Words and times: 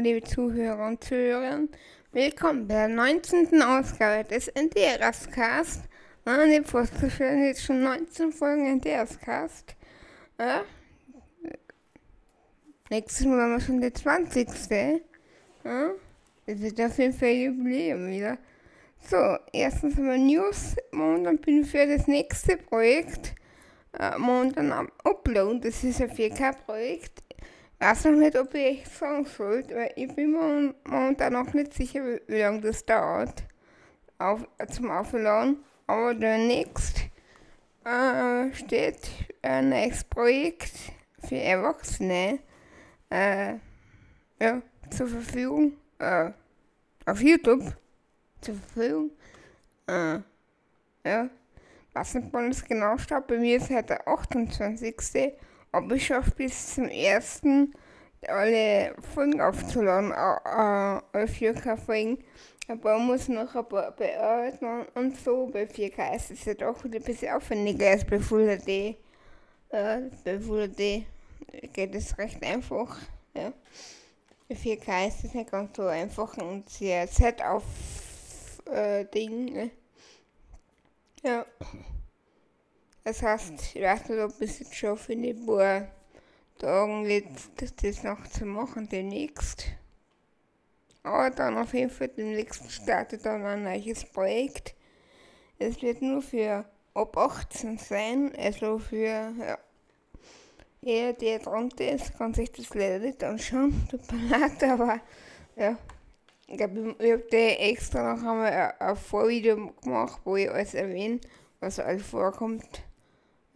Liebe 0.00 0.22
Zuhörer 0.22 0.86
und 0.86 1.02
Zuhörer. 1.02 1.62
Willkommen 2.12 2.68
bei 2.68 2.74
der 2.74 2.88
19. 2.88 3.60
Ausgabe 3.62 4.22
des 4.28 4.46
NDRS-Cast. 4.48 5.82
Ah, 6.24 6.46
ne, 6.46 6.62
vorzustellen, 6.62 7.44
jetzt 7.44 7.64
schon 7.64 7.82
19 7.82 8.30
Folgen 8.30 8.66
NDRS-Cast. 8.66 9.74
Ja? 10.38 10.62
Nächstes 12.90 13.26
Mal 13.26 13.40
haben 13.40 13.52
wir 13.52 13.60
schon 13.60 13.80
der 13.80 13.92
20. 13.92 14.48
Ja? 15.64 15.90
Das 16.46 16.60
wird 16.60 16.80
auf 16.80 16.96
jeden 16.96 17.12
Fall 17.12 17.30
Jubiläum 17.30 18.08
wieder. 18.08 18.38
So, 19.00 19.16
erstens 19.52 19.96
haben 19.96 20.06
wir 20.06 20.16
News. 20.16 20.76
Momentan 20.92 21.38
bin 21.38 21.62
ich 21.62 21.70
für 21.70 21.86
das 21.86 22.06
nächste 22.06 22.56
Projekt 22.56 23.34
äh, 23.98 24.16
momentan 24.16 24.70
am 24.70 24.92
Upload. 25.02 25.66
Das 25.66 25.82
ist 25.82 26.00
ein 26.00 26.10
4K-Projekt 26.10 27.24
weiß 27.78 28.04
noch 28.06 28.12
nicht, 28.12 28.36
ob 28.36 28.54
ich 28.54 28.80
echt 28.80 28.92
sagen 28.96 29.24
soll, 29.24 29.64
weil 29.72 29.92
ich 29.96 30.14
bin 30.14 30.32
mir 30.32 30.74
momentan 30.84 31.32
noch 31.32 31.52
nicht 31.54 31.74
sicher, 31.74 32.02
wie, 32.26 32.38
lange 32.38 32.60
das 32.60 32.84
dauert 32.84 33.44
auf, 34.18 34.46
zum 34.68 34.90
Aufladen. 34.90 35.64
Aber 35.86 36.14
demnächst 36.14 36.98
äh, 37.84 38.52
steht 38.52 39.10
ein 39.42 39.70
neues 39.70 40.04
Projekt 40.04 40.72
für 41.26 41.36
Erwachsene 41.36 42.40
äh, 43.10 43.54
ja, 44.40 44.62
zur 44.90 45.08
Verfügung. 45.08 45.72
Äh, 45.98 46.30
auf 47.06 47.20
YouTube 47.22 47.74
zur 48.40 48.54
Verfügung. 48.54 49.10
Äh, 49.86 50.18
ja, 51.04 51.30
was 51.94 52.14
nicht, 52.14 52.28
wann 52.32 52.50
es 52.50 52.64
genau 52.64 52.98
steht. 52.98 53.26
Bei 53.26 53.38
mir 53.38 53.56
ist 53.56 53.70
heute 53.70 53.84
der 53.84 54.08
28 54.08 54.94
ob 55.72 55.92
ich 55.92 56.06
schaffe 56.06 56.30
bis 56.32 56.74
zum 56.74 56.88
ersten 56.88 57.74
alle 58.26 58.94
Folgen 59.14 59.40
aufzuladen, 59.40 60.10
äh, 60.10 61.26
4K-Folgen. 61.26 62.18
Aber 62.68 62.98
man 62.98 63.06
muss 63.06 63.28
noch 63.28 63.54
ein 63.54 63.68
paar 63.68 63.92
bearbeiten 63.92 64.86
und 64.94 65.16
so. 65.16 65.46
Bei 65.46 65.66
4K 65.66 66.16
ist 66.16 66.30
es 66.30 66.44
ja 66.44 66.54
doch 66.54 66.84
ein 66.84 66.90
bisschen 66.90 67.32
aufwendiger 67.32 67.90
als 67.90 68.04
bei 68.04 68.18
Full 68.18 68.58
HD. 68.58 68.96
Äh, 69.70 70.10
bei 70.24 70.38
Full 70.38 70.68
HD 70.68 71.06
geht 71.72 71.94
es 71.94 72.18
recht 72.18 72.44
einfach. 72.44 72.98
Ja. 73.34 73.52
Bei 74.48 74.54
4K 74.54 75.08
ist 75.08 75.24
es 75.24 75.34
nicht 75.34 75.50
ganz 75.50 75.76
so 75.76 75.86
einfach 75.86 76.36
und 76.36 76.68
sehr 76.68 77.06
set 77.06 77.42
auf 77.42 77.64
äh, 78.70 79.04
Ding. 79.06 79.52
Ne? 79.52 79.70
Ja. 81.22 81.46
Das 83.04 83.22
heißt, 83.22 83.74
ich 83.74 83.82
weiß 83.82 84.08
nicht, 84.08 84.20
ob 84.20 84.40
es 84.40 84.58
jetzt 84.58 84.74
schon 84.74 84.96
für 84.96 85.16
die 85.16 85.34
paar 85.34 85.88
Tagen 86.58 87.06
jetzt 87.06 87.50
das 87.82 88.02
noch 88.02 88.26
zu 88.28 88.44
machen 88.44 88.88
demnächst. 88.88 89.66
Aber 91.02 91.30
dann 91.30 91.56
auf 91.56 91.72
jeden 91.72 91.90
Fall 91.90 92.08
demnächst 92.08 92.70
startet 92.70 93.24
dann 93.24 93.44
ein 93.44 93.62
neues 93.62 94.04
Projekt. 94.04 94.74
Es 95.58 95.80
wird 95.80 96.02
nur 96.02 96.20
für 96.20 96.64
ab 96.94 97.16
18 97.16 97.78
sein, 97.78 98.32
also 98.36 98.78
für 98.78 99.32
ja, 99.38 99.58
jeder, 100.80 101.12
der 101.12 101.38
drunter 101.38 101.90
ist, 101.90 102.16
kann 102.16 102.34
sich 102.34 102.52
das 102.52 102.74
leider 102.74 102.98
nicht 102.98 103.22
anschauen. 103.24 103.86
Tut 103.90 104.12
mir 104.12 104.38
leid, 104.38 104.62
aber 104.64 105.00
ja. 105.56 105.76
Ich 106.46 106.56
glaube, 106.56 106.96
ich 106.98 107.12
habe 107.12 107.58
extra 107.58 108.14
noch 108.14 108.22
einmal 108.22 108.52
ein, 108.52 108.80
ein 108.80 108.96
Vorvideo 108.96 109.72
gemacht, 109.82 110.20
wo 110.24 110.36
ich 110.36 110.50
alles 110.50 110.74
erwähne, 110.74 111.20
was 111.60 111.78
alles 111.78 112.06
vorkommt. 112.06 112.82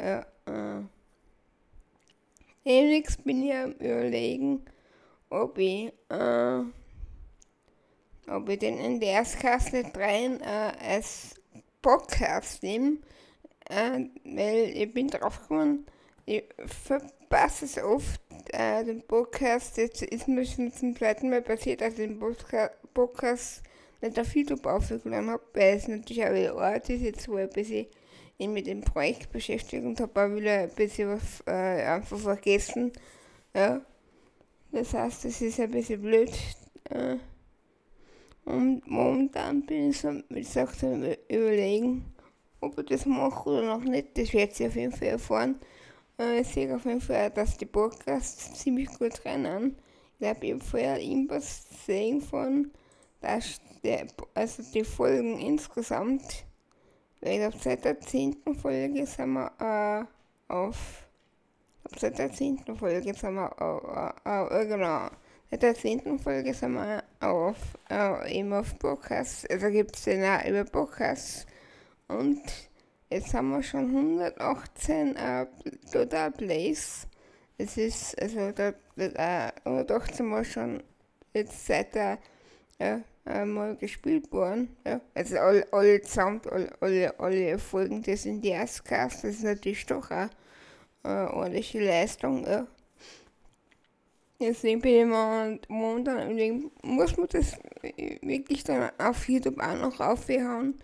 Ja, 0.03 0.27
äh. 0.47 0.83
Demnächst 2.65 3.23
bin 3.23 3.45
ich 3.45 3.55
am 3.55 3.71
überlegen, 3.75 4.65
ob 5.31 5.59
ich, 5.59 5.93
äh, 6.09 6.63
ob 8.29 8.49
ich 8.49 8.59
den 8.59 8.99
nicht 8.99 9.97
rein 9.97 10.41
äh, 10.41 10.73
als 10.85 11.37
Podcast 11.81 12.65
nehme, 12.65 12.99
äh, 13.71 14.07
weil 14.25 14.73
ich 14.75 14.93
bin 14.93 15.07
drauf 15.07 15.41
gekommen, 15.43 15.87
ich 16.27 16.43
verpasse 16.67 17.67
es 17.67 17.79
oft, 17.79 18.21
äh, 18.53 18.85
den 18.85 19.07
Podcast, 19.07 19.77
jetzt 19.77 20.03
ist 20.03 20.27
mir 20.27 20.45
schon 20.45 20.73
zum 20.73 20.97
zweiten 20.97 21.31
Mal 21.31 21.43
passiert, 21.43 21.81
dass 21.81 21.93
ich 21.93 22.09
den 22.09 22.19
Podcast 22.93 23.63
nicht 24.01 24.19
auf 24.19 24.35
YouTube 24.35 24.67
aufgeladen 24.67 25.31
habe, 25.31 25.45
weil 25.55 25.77
es 25.77 25.87
natürlich 25.87 26.25
auch 26.25 26.35
wieder 26.35 26.57
Ort 26.57 26.91
ist, 26.91 27.03
jetzt 27.03 27.29
wo 27.29 27.39
ich 27.39 27.45
ein 27.45 27.51
bisschen 27.51 27.87
ihn 28.43 28.53
mit 28.53 28.67
dem 28.67 28.83
Projekt 28.83 29.33
beschäftigt 29.33 29.85
und 29.85 30.01
habe 30.01 30.25
auch 30.25 30.35
wieder 30.35 30.61
ein 30.61 30.71
bisschen 30.71 31.09
was 31.09 31.43
äh, 31.47 31.85
einfach 31.85 32.19
vergessen. 32.19 32.93
Ja. 33.55 33.81
Das 34.71 34.95
heißt, 34.95 35.27
es 35.27 35.41
ist 35.43 35.61
ein 35.61 35.71
bisschen 35.71 36.01
blöd. 36.01 36.33
Äh, 36.91 37.17
und 38.45 38.83
momentan 38.87 39.65
bin 39.67 39.91
ich 39.91 40.01
so, 40.01 40.11
wie 40.29 40.41
gesagt, 40.41 40.83
überlegen, 40.83 42.13
ob 42.61 42.79
ich 42.79 42.87
das 42.87 43.07
mache 43.07 43.51
oder 43.51 43.67
noch 43.67 43.85
nicht. 43.85 44.17
Das 44.17 44.33
werde 44.33 44.53
ich 44.53 44.67
auf 44.67 44.77
jeden 44.77 44.93
Fall 44.93 45.09
erfahren. 45.09 45.57
Äh, 46.19 46.41
ich 46.41 46.49
sehe 46.49 46.75
auf 46.75 46.85
jeden 46.85 47.01
Fall, 47.01 47.31
dass 47.31 47.57
die 47.57 47.67
Podcasts 47.67 48.55
ziemlich 48.55 48.89
gut 48.99 49.25
rennen. 49.25 49.77
Ich 50.19 50.27
habe 50.29 50.47
eben 50.47 50.61
vorher 50.61 51.01
irgendwas 51.01 51.67
gesehen 51.69 52.21
von, 52.21 52.71
dass 53.21 53.61
der, 53.83 54.07
also 54.35 54.63
die 54.73 54.85
Folgen 54.85 55.39
insgesamt 55.39 56.45
glaube, 57.23 57.57
seit 57.61 57.85
der 57.85 58.01
zehnten 58.01 58.55
Folge 58.57 59.07
sind 59.07 59.33
wir 59.35 59.53
äh, 59.61 60.53
auf. 60.53 61.07
Seit 61.97 62.19
der 62.19 62.33
zehnten 62.33 62.77
Folge 62.77 63.15
sind 63.15 63.35
wir 63.35 63.63
auf. 63.63 64.15
Äh, 64.25 64.63
äh, 64.63 64.67
genau. 64.67 65.09
Seit 65.51 65.63
der 65.63 65.75
zehnten 65.75 66.19
Folge 66.19 66.53
sind 66.53 66.75
wir 66.75 67.05
auf. 67.21 67.57
Äh, 67.89 68.39
eben 68.39 68.53
auf 68.53 68.77
Podcasts. 68.79 69.47
Also 69.49 69.69
gibt 69.69 69.97
es 69.97 70.05
den 70.05 70.25
auch 70.25 70.45
über 70.45 70.65
Podcasts. 70.65 71.47
Und 72.09 72.43
jetzt 73.09 73.33
haben 73.35 73.51
wir 73.51 73.63
schon 73.63 73.87
118 73.87 75.17
äh, 75.17 75.47
Total 75.93 76.33
Plays. 76.33 77.07
Es 77.57 77.77
ist, 77.77 78.21
also, 78.21 78.51
da, 78.51 78.73
da, 78.97 79.49
äh, 79.49 79.53
118 79.65 80.27
Mal 80.27 80.45
schon 80.45 80.83
jetzt 81.35 81.67
seit 81.67 81.95
der. 81.95 82.19
Ja, 83.25 83.33
einmal 83.33 83.77
gespielt 83.77 84.33
worden. 84.33 84.77
Ja. 84.85 85.01
Also 85.15 85.37
alle, 85.39 85.73
alle 85.73 86.03
zusammen, 86.03 86.41
alle, 86.51 86.71
alle, 86.81 87.21
alle 87.21 87.59
Folgen 87.59 88.03
des 88.03 88.27
Indiascast, 88.27 89.25
das 89.25 89.37
ist 89.37 89.45
natürlich 89.45 89.87
doch 89.87 90.11
auch 90.11 90.29
eine 91.05 91.33
ordentliche 91.33 91.85
Leistung. 91.85 92.45
Ja. 92.45 92.67
Deswegen 94.41 94.81
bin 94.81 94.95
ich 94.95 95.07
mal 95.07 95.61
momentan 95.69 96.27
überlegen, 96.31 96.73
muss 96.83 97.17
man 97.17 97.29
das 97.29 97.57
wirklich 98.23 98.65
dann 98.65 98.91
auf 98.99 99.29
YouTube 99.29 99.61
auch 99.61 99.77
noch 99.77 100.01
aufhauen? 100.01 100.75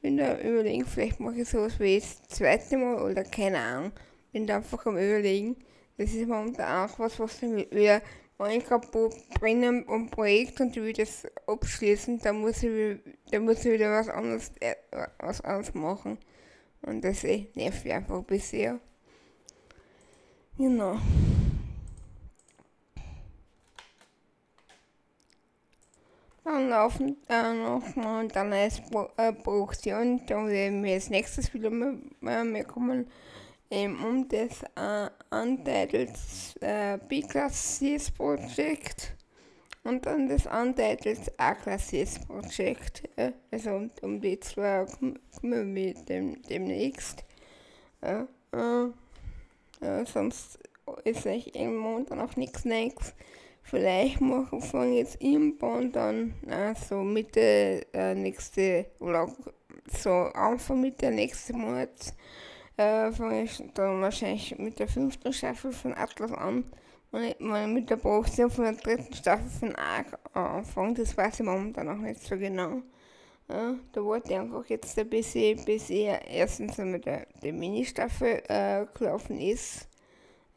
Bin 0.00 0.18
da 0.18 0.38
überlegen, 0.38 0.86
vielleicht 0.86 1.18
mache 1.18 1.40
ich 1.40 1.48
sowas 1.48 1.80
wie 1.80 1.98
das 1.98 2.22
zweite 2.28 2.76
Mal 2.76 3.02
oder 3.02 3.24
keine 3.24 3.58
Ahnung. 3.58 3.92
Bin 4.30 4.46
da 4.46 4.56
einfach 4.56 4.86
am 4.86 4.96
überlegen. 4.96 5.56
Das 5.96 6.12
ist 6.12 6.28
momentan 6.28 6.88
auch 6.88 6.98
was, 7.00 7.18
was 7.18 7.40
dann 7.40 7.56
wieder 7.56 8.00
wenn 8.38 8.58
ich 8.58 8.64
gerade 8.64 8.86
brennen 9.40 9.84
am 9.88 10.08
Projekt 10.10 10.60
und 10.60 10.74
will 10.76 10.92
das 10.92 11.26
abschließen, 11.46 12.20
dann 12.20 12.40
muss 12.40 12.62
ich, 12.62 12.98
dann 13.30 13.44
muss 13.44 13.64
ich 13.64 13.72
wieder 13.72 13.90
was 13.90 14.08
anderes, 14.08 14.52
äh, 14.60 14.76
was 15.18 15.40
anderes 15.40 15.74
machen. 15.74 16.18
Und 16.82 17.02
das 17.02 17.24
eh, 17.24 17.48
nervt 17.54 17.84
mich 17.84 17.92
einfach 17.92 18.22
bisher. 18.22 18.78
Genau. 20.56 20.98
Dann 26.44 26.68
laufen 26.70 27.16
äh, 27.28 27.52
noch 27.52 27.94
mal 27.96 28.26
dann 28.28 28.52
als 28.52 28.80
äh, 29.18 29.32
Produktion, 29.32 30.22
da 30.26 30.46
werden 30.46 30.82
wir 30.82 30.94
als 30.94 31.10
nächstes 31.10 31.52
wieder 31.52 31.70
mehr, 31.70 32.44
mehr 32.44 32.64
kommen 32.64 33.06
ähm, 33.70 34.02
um 34.04 34.28
das 34.28 34.62
äh, 34.76 35.10
Untitled 35.34 36.10
äh, 36.60 36.98
B-Class 37.08 37.78
CS 37.78 38.10
Projekt 38.10 39.14
und 39.84 40.04
dann 40.06 40.28
das 40.28 40.46
Untitled 40.46 41.32
A-Class 41.38 41.88
CS 41.88 42.18
Projekt. 42.26 43.02
Äh, 43.16 43.32
also 43.50 43.88
um, 44.02 44.20
die 44.20 44.38
zwei 44.40 44.86
kümmern 45.40 45.74
wir 45.74 45.94
dem, 45.94 46.42
demnächst. 46.42 47.24
Äh, 48.00 48.24
äh, 48.52 50.04
sonst 50.04 50.58
ist 51.04 51.26
eigentlich 51.26 51.54
im 51.54 51.76
Monat 51.76 52.10
noch 52.10 52.36
nichts 52.36 52.64
Neues. 52.64 53.14
Vielleicht 53.62 54.20
machen 54.20 54.62
wir 54.72 54.92
jetzt 54.92 55.22
irgendwann 55.22 55.92
dann 55.92 56.34
äh, 56.48 56.74
so 56.74 57.02
Mitte 57.02 57.86
äh, 57.92 58.14
nächste 58.14 58.86
oder 58.98 59.30
so 59.90 60.10
Anfang 60.10 60.80
Mitte 60.80 61.10
nächsten 61.10 61.58
Monats 61.58 62.14
äh, 62.78 63.12
fange 63.12 63.42
ich 63.42 63.62
dann 63.74 64.00
wahrscheinlich 64.00 64.56
mit 64.58 64.78
der 64.78 64.88
fünften 64.88 65.32
Staffel 65.32 65.72
von 65.72 65.94
Atlas 65.94 66.32
an. 66.32 66.64
Ich 67.12 67.40
meine, 67.40 67.72
mit 67.72 67.90
der 67.90 67.96
Produktion 67.96 68.50
von 68.50 68.64
der 68.64 68.74
dritten 68.74 69.12
Staffel 69.14 69.48
von 69.48 69.76
Ark 69.76 70.18
anfangen. 70.34 70.94
Das 70.94 71.16
weiß 71.16 71.40
ich 71.40 71.46
momentan 71.46 71.86
noch 71.86 71.96
nicht 71.96 72.22
so 72.22 72.36
genau. 72.36 72.82
Ja, 73.48 73.74
da 73.92 74.04
wollte 74.04 74.32
ich 74.32 74.38
einfach 74.38 74.66
jetzt 74.66 74.98
ein 74.98 75.08
bisschen, 75.08 75.64
bis 75.64 75.88
er 75.88 76.26
erstens 76.28 76.76
mit 76.76 77.06
der, 77.06 77.26
der 77.42 77.52
Mini-Staffel 77.54 78.42
äh, 78.48 78.86
gelaufen 78.96 79.40
ist. 79.40 79.88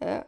Ja, 0.01 0.25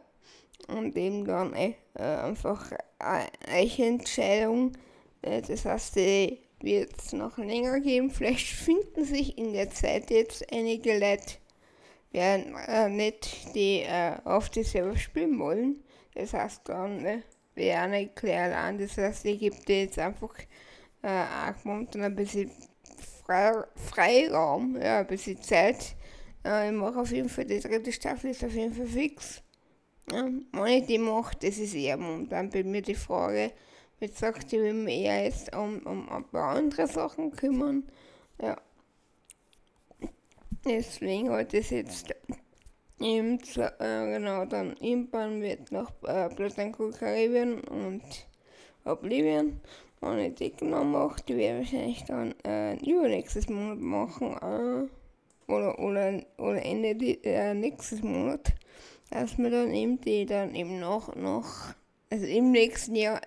und 0.68 0.96
eben 0.96 1.26
dann 1.26 1.52
äh, 1.52 1.74
einfach 1.94 2.72
eine 2.98 3.78
Entscheidung. 3.78 4.72
Äh, 5.20 5.42
das 5.42 5.66
heißt, 5.66 5.96
die 5.96 6.38
wird 6.60 6.98
es 6.98 7.12
noch 7.12 7.36
länger 7.36 7.80
geben. 7.80 8.10
Vielleicht 8.10 8.48
finden 8.48 9.04
sich 9.04 9.36
in 9.36 9.52
der 9.52 9.70
Zeit 9.70 10.10
jetzt 10.10 10.50
einige 10.50 10.98
Leute, 10.98 11.34
werden 12.14 12.54
äh, 12.66 12.88
nicht, 12.88 13.54
die 13.54 13.80
äh, 13.80 14.16
die 14.54 14.62
selber 14.62 14.96
spielen 14.96 15.38
wollen. 15.38 15.84
Das 16.14 16.32
heißt 16.32 16.62
dann, 16.68 17.04
äh, 17.04 17.22
wäre 17.54 17.80
eine 17.80 18.08
klar 18.08 18.54
an. 18.54 18.78
Das 18.78 18.96
heißt, 18.96 19.24
ich 19.26 19.40
gebe 19.40 19.56
dir 19.66 19.82
jetzt 19.82 19.98
einfach 19.98 20.34
äh, 21.02 21.08
auch 21.08 21.64
momentan 21.64 22.04
ein 22.04 22.14
bisschen 22.14 22.50
Fre 23.26 23.68
Freiraum, 23.74 24.80
ja, 24.80 25.00
ein 25.00 25.06
bisschen 25.06 25.40
Zeit. 25.42 25.96
Äh, 26.44 26.68
ich 26.68 26.74
mache 26.74 27.00
auf 27.00 27.10
jeden 27.10 27.28
Fall, 27.28 27.46
die 27.46 27.60
dritte 27.60 27.92
Staffel 27.92 28.30
ist 28.30 28.44
auf 28.44 28.52
jeden 28.52 28.74
Fall 28.74 28.86
fix. 28.86 29.42
Ja, 30.12 30.28
wenn 30.52 30.66
ich 30.66 30.86
die 30.86 30.98
mache, 30.98 31.36
das 31.40 31.58
ist 31.58 31.74
eher 31.74 31.96
momentan 31.96 32.50
bei 32.50 32.62
mir 32.62 32.82
die 32.82 32.94
Frage. 32.94 33.52
Wie 33.98 34.08
gesagt, 34.08 34.52
ich 34.52 34.58
will 34.58 34.74
mich 34.74 35.00
eher 35.00 35.24
jetzt 35.24 35.54
um, 35.56 35.78
um 35.86 36.08
ein 36.10 36.24
paar 36.24 36.56
andere 36.56 36.86
Sachen 36.86 37.32
kümmern. 37.32 37.84
Ja. 38.40 38.56
Deswegen 40.66 41.28
heute 41.28 41.58
ist 41.58 41.70
jetzt 41.70 42.06
zu, 42.08 43.60
äh, 43.60 44.12
genau 44.14 44.46
dann 44.46 44.74
irgendwann 44.78 45.42
wird 45.42 45.70
noch 45.70 45.90
äh, 46.04 46.30
Platanco 46.30 46.90
Karibien 46.90 47.60
und 47.60 48.02
Oblivion. 48.84 49.60
Und 50.00 50.18
ich 50.18 50.34
die 50.36 50.52
genau 50.52 50.82
mache, 50.82 51.22
die 51.28 51.36
werde 51.36 51.60
ich 51.60 51.72
wahrscheinlich 51.72 52.04
dann 52.04 52.34
äh, 52.46 52.76
übernächstes 52.76 53.50
Monat 53.50 53.78
machen. 53.78 54.36
Äh, 54.40 55.52
oder, 55.52 55.78
oder, 55.78 56.22
oder 56.38 56.64
Ende 56.64 56.90
äh, 57.24 57.52
nächstes 57.52 58.02
Monat. 58.02 58.54
Dass 59.10 59.36
wir 59.36 59.50
dann 59.50 59.74
eben 59.74 60.00
die 60.00 60.24
dann 60.24 60.54
eben 60.54 60.80
noch, 60.80 61.14
noch 61.14 61.74
also 62.08 62.24
im 62.24 62.52
nächsten 62.52 62.96
Jahr 62.96 63.20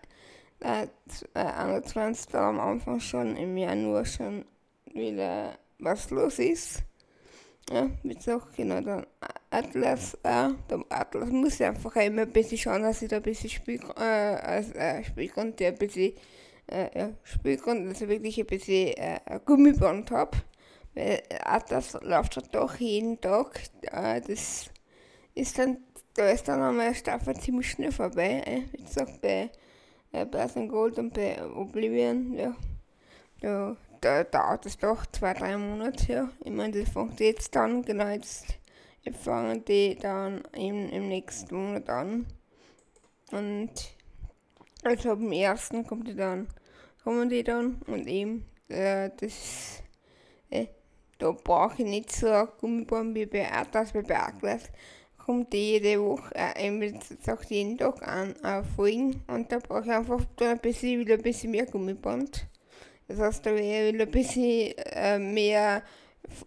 äh, 0.61 0.87
21 1.35 2.33
am 2.33 2.59
Anfang 2.59 2.99
schon 2.99 3.37
im 3.37 3.55
Januar 3.57 4.05
schon 4.05 4.43
wieder 4.91 5.55
was 5.77 6.09
los 6.09 6.39
ist. 6.39 6.81
Ja, 7.69 7.89
wie 8.03 8.15
gesagt, 8.15 8.55
genau, 8.55 8.79
dann 8.79 9.05
Atlas, 9.49 10.13
äh, 10.23 10.49
der 10.69 10.85
Atlas 10.89 11.29
muss 11.29 11.59
einfach 11.61 11.95
immer 11.97 12.21
ein 12.21 12.31
bisschen 12.31 12.57
schauen, 12.57 12.83
dass 12.83 13.01
ich 13.01 13.09
da 13.09 13.17
ein 13.17 13.23
bisschen 13.23 13.49
Spiel, 13.49 13.81
äh, 13.97 14.01
als, 14.01 14.71
äh, 14.71 15.03
Spielgrund, 15.03 15.59
der 15.59 15.69
ein 15.73 15.77
bisschen, 15.77 16.13
äh, 16.67 16.97
ja, 16.97 17.09
Spielgrund, 17.23 17.87
also 17.89 18.07
wirklich 18.07 18.39
ein 18.39 18.45
bisschen 18.45 18.93
äh, 18.95 19.19
Gummiband 19.45 20.11
habe. 20.11 20.37
Weil 20.95 21.21
Atlas 21.43 21.97
läuft 22.01 22.37
halt 22.37 22.55
doch 22.55 22.75
jeden 22.77 23.19
Tag, 23.19 23.59
äh, 23.81 24.21
das 24.21 24.69
ist 25.35 25.59
dann, 25.59 25.77
da 26.15 26.29
ist 26.29 26.47
dann 26.47 26.61
einmal 26.61 26.87
eine 26.87 26.95
Staffel 26.95 27.35
ziemlich 27.35 27.69
schnell 27.69 27.91
vorbei, 27.91 28.43
äh, 28.45 28.61
wie 28.71 28.83
gesagt, 28.83 29.21
bei 29.21 29.49
äh, 30.13 30.25
Blasen 30.25 30.69
Gold 30.69 30.99
und 30.99 31.13
bei 31.13 31.37
Oblivion, 31.45 32.33
ja, 32.33 32.55
da 33.41 33.75
da 34.01 34.23
dauert 34.23 34.65
es 34.65 34.77
doch 34.77 35.05
zwei, 35.07 35.33
drei 35.33 35.57
Monate. 35.57 36.29
Ich 36.43 36.51
meine, 36.51 36.79
das 36.79 36.89
fängt 36.89 37.19
jetzt 37.19 37.55
dann, 37.55 37.83
genau 37.83 38.07
jetzt, 38.07 38.57
fangen 39.23 39.63
die 39.65 39.95
dann 39.95 40.43
im, 40.53 40.89
im 40.89 41.07
nächsten 41.07 41.55
Monat 41.55 41.89
an. 41.89 42.25
Und 43.31 43.71
also 44.83 45.11
ab 45.11 45.19
dem 45.19 45.31
ersten 45.31 45.85
kommt 45.85 46.07
die 46.07 46.15
dann, 46.15 46.47
kommen 47.03 47.29
die 47.29 47.43
dann 47.43 47.81
und 47.87 48.07
eben, 48.07 48.45
äh, 48.69 49.09
das, 49.17 49.83
äh, 50.49 50.67
da 51.17 51.31
brauche 51.31 51.81
ich 51.81 51.87
nicht 51.87 52.11
so 52.11 52.27
ein 52.27 52.47
Gummiband 52.59 53.15
wie 53.15 53.25
bei 53.25 53.51
Atlas, 53.51 53.91
bei 53.91 54.17
Atlas 54.17 54.63
kommt 55.27 55.51
die 55.51 55.71
jede 55.71 56.01
Woche, 56.01 56.33
äh, 56.35 56.93
sagt 57.21 57.49
jeden 57.49 57.77
Tag 57.77 58.01
an, 58.07 58.33
äh, 58.43 58.63
und 58.79 59.51
da 59.51 59.59
brauche 59.59 59.83
ich 59.83 59.91
einfach 59.91 60.21
ein 60.39 60.59
bisschen, 60.59 61.01
wieder 61.01 61.15
ein 61.15 61.21
bisschen 61.21 61.51
mehr 61.51 61.65
Gummiband. 61.65 62.47
Das 63.07 63.19
heißt, 63.19 63.45
da 63.45 63.55
will 63.55 64.01
ein 64.01 64.11
bisschen 64.11 64.73
äh, 64.77 65.17
mehr 65.17 65.83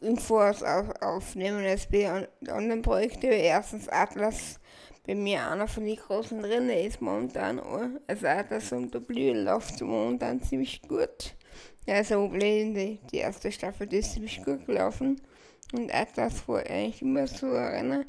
Infos 0.00 0.62
auf, 0.62 0.90
aufnehmen 1.00 1.64
als 1.64 1.86
bei 1.86 2.28
anderen 2.48 2.82
Projekten. 2.82 3.30
Erstens 3.30 3.88
Atlas 3.88 4.60
bei 5.06 5.14
mir 5.14 5.48
einer 5.48 5.66
von 5.66 5.84
den 5.84 5.96
großen 5.96 6.42
drin 6.42 6.68
ist 6.68 7.00
momentan. 7.00 7.60
Also 8.06 8.26
Atlas 8.26 8.72
und 8.72 8.92
der 8.92 9.00
Blühe 9.00 9.42
läuft 9.42 9.80
momentan 9.80 10.42
ziemlich 10.42 10.82
gut. 10.82 11.34
Also 11.86 12.28
die, 12.28 12.98
die 13.10 13.16
erste 13.16 13.50
Staffel 13.50 13.86
die 13.86 13.96
ist 13.96 14.12
ziemlich 14.12 14.44
gut 14.44 14.66
gelaufen. 14.66 15.20
Und 15.72 15.92
Atlas 15.94 16.46
war 16.46 16.60
eigentlich 16.66 17.02
immer 17.02 17.26
so 17.26 17.46
erinnern. 17.46 18.04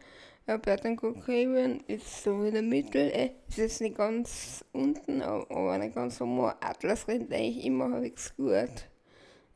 Dann 0.46 0.98
Caribbean 0.98 1.82
ist 1.88 2.24
so 2.24 2.44
in 2.44 2.54
der 2.54 2.64
Mitte, 2.64 3.14
äh, 3.14 3.32
ist 3.48 3.58
jetzt 3.58 3.82
nicht 3.82 3.96
ganz 3.96 4.66
unten, 4.74 5.22
aber 5.22 5.78
nicht 5.78 5.96
ganz 5.96 6.20
oben. 6.20 6.52
Atlas 6.60 7.08
rennt 7.08 7.32
eigentlich 7.32 7.64
immer 7.66 7.92
halbwegs 7.92 8.36
gut. 8.36 8.90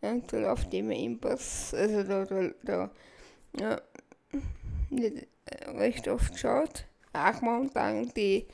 Ja, 0.02 0.16
da 0.28 0.38
läuft 0.38 0.74
immer 0.74 0.94
Impass, 0.94 1.74
also 1.74 2.04
da, 2.04 2.26
da, 2.26 2.50
da, 2.64 2.92
ja, 3.60 3.82
nicht 4.90 5.28
äh, 5.46 5.70
recht 5.72 6.08
oft 6.08 6.38
schaut. 6.38 6.86
Auch 7.14 7.42
momentan 7.42 8.12
die, 8.16 8.46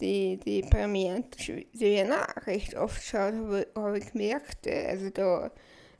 die, 0.00 0.38
die 0.38 0.62
Premieren, 0.62 1.24
die 1.38 1.66
werden 1.80 2.12
auch 2.12 2.46
recht 2.46 2.76
oft 2.76 3.02
schaut, 3.02 3.32
habe 3.32 3.66
hab 3.74 3.94
ich 3.94 4.12
gemerkt. 4.12 4.66
Also 4.68 5.10
da 5.10 5.50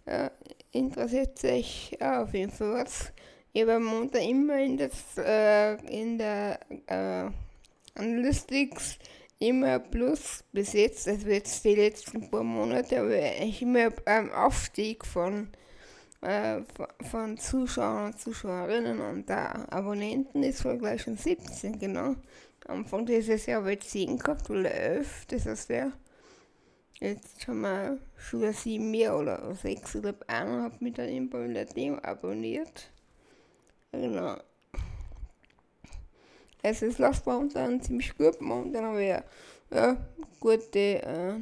ja, 0.06 0.31
interessiert 0.73 1.38
sich 1.38 1.96
ja, 1.99 2.23
auf 2.23 2.35
jeden 2.35 2.52
Fall 2.52 2.85
was. 2.85 3.12
Ich 3.59 3.67
habe 3.67 3.81
Montag 3.81 4.23
immer 4.23 4.57
in, 4.61 4.77
das, 4.77 5.19
äh, 5.19 5.75
in 5.93 6.17
der 6.17 6.61
äh, 6.87 7.29
Analytics 7.99 9.01
immer 9.41 9.81
plus 9.81 10.45
bis 10.53 10.75
jetzt, 10.75 11.09
also 11.09 11.27
jetzt 11.27 11.65
die 11.65 11.75
letzten 11.75 12.31
paar 12.31 12.45
Monate, 12.45 13.01
aber 13.01 13.17
immer 13.61 13.91
beim 13.91 14.31
Aufstieg 14.31 15.05
von, 15.05 15.49
äh, 16.21 16.61
von 17.11 17.37
Zuschauern 17.37 18.13
und 18.13 18.21
Zuschauerinnen 18.21 19.01
und 19.01 19.29
da 19.29 19.67
Abonnenten 19.71 20.45
ist 20.45 20.65
wohl 20.65 20.79
gleich 20.79 21.03
schon 21.03 21.17
17, 21.17 21.81
genau. 21.81 22.15
Anfang 22.69 23.07
dieses 23.07 23.47
Jahr 23.47 23.63
habe 23.63 23.73
ich 23.73 23.81
10 23.81 24.21
gehabt 24.21 24.49
oder 24.51 24.71
11, 24.71 25.27
das 25.27 25.47
heißt 25.47 25.71
ja. 25.71 25.91
Jetzt 27.01 27.49
haben 27.49 27.63
wir 27.63 27.99
schon 28.19 28.53
7 28.53 28.89
mehr 28.89 29.19
oder 29.19 29.53
6 29.53 29.97
oder 29.97 30.15
immer 30.29 31.45
in 31.45 31.55
der 31.55 31.65
Demo 31.65 31.99
abonniert. 32.05 32.93
Genau. 33.92 34.37
Es 36.62 36.99
läuft 36.99 37.26
momentan 37.26 37.80
ziemlich 37.80 38.16
gut. 38.16 38.40
Momentan 38.40 38.85
haben 38.85 38.99
wir 38.99 39.25
ja, 39.71 39.97
gute 40.40 41.02
äh, 41.02 41.35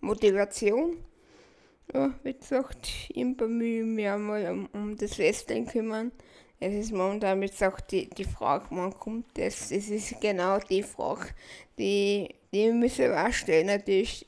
Motivation. 0.00 0.96
Ja, 1.92 2.14
wie 2.22 2.34
gesagt, 2.34 2.88
ich 3.08 3.36
bemühe 3.36 3.84
mich 3.84 4.06
einmal 4.06 4.46
um, 4.50 4.68
um 4.72 4.96
das 4.96 5.18
Wrestling 5.18 5.66
kümmern. 5.66 6.12
Es 6.60 6.74
ist 6.74 6.92
momentan, 6.92 7.40
wie 7.40 7.46
gesagt, 7.46 7.90
die, 7.90 8.08
die 8.10 8.24
Frage, 8.24 8.66
wann 8.70 8.96
kommt 8.96 9.26
das? 9.34 9.72
Es 9.72 9.88
ist 9.88 10.20
genau 10.20 10.58
die 10.58 10.82
Frage, 10.82 11.28
die, 11.78 12.28
die 12.52 12.70
müssen 12.70 13.06
wir 13.06 13.26
auch 13.26 13.32
stellen, 13.32 13.66
natürlich. 13.66 14.26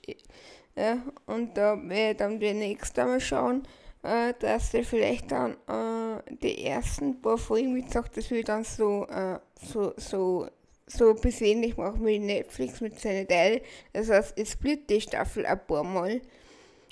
Ja, 0.75 1.02
und 1.26 1.57
da 1.57 1.76
werde 1.88 2.11
ich 2.12 2.17
dann 2.17 2.41
demnächst 2.41 2.99
einmal 2.99 3.21
schauen, 3.21 3.62
äh, 4.03 4.35
dass 4.39 4.73
wir 4.73 4.85
vielleicht 4.85 5.31
dann 5.31 5.53
äh, 5.69 6.35
die 6.43 6.65
ersten 6.65 7.21
paar 7.21 7.39
Folgen, 7.39 7.75
wie 7.77 7.83
gesagt, 7.83 8.17
das 8.17 8.31
will 8.31 8.43
dann 8.43 8.65
so, 8.65 9.07
äh, 9.07 9.39
so, 9.61 9.93
so, 9.97 10.49
so 10.87 11.15
persönlich 11.15 11.77
machen 11.77 12.05
wie 12.05 12.19
Netflix 12.19 12.81
mit 12.81 12.99
seinen 12.99 13.29
Teilen. 13.29 13.61
Das 13.93 14.11
heißt, 14.11 14.35
es 14.37 14.53
split 14.53 14.91
die 14.91 15.01
Staffel 15.01 15.47
ein 15.47 15.67
paar 15.67 15.85
Mal. 15.85 16.21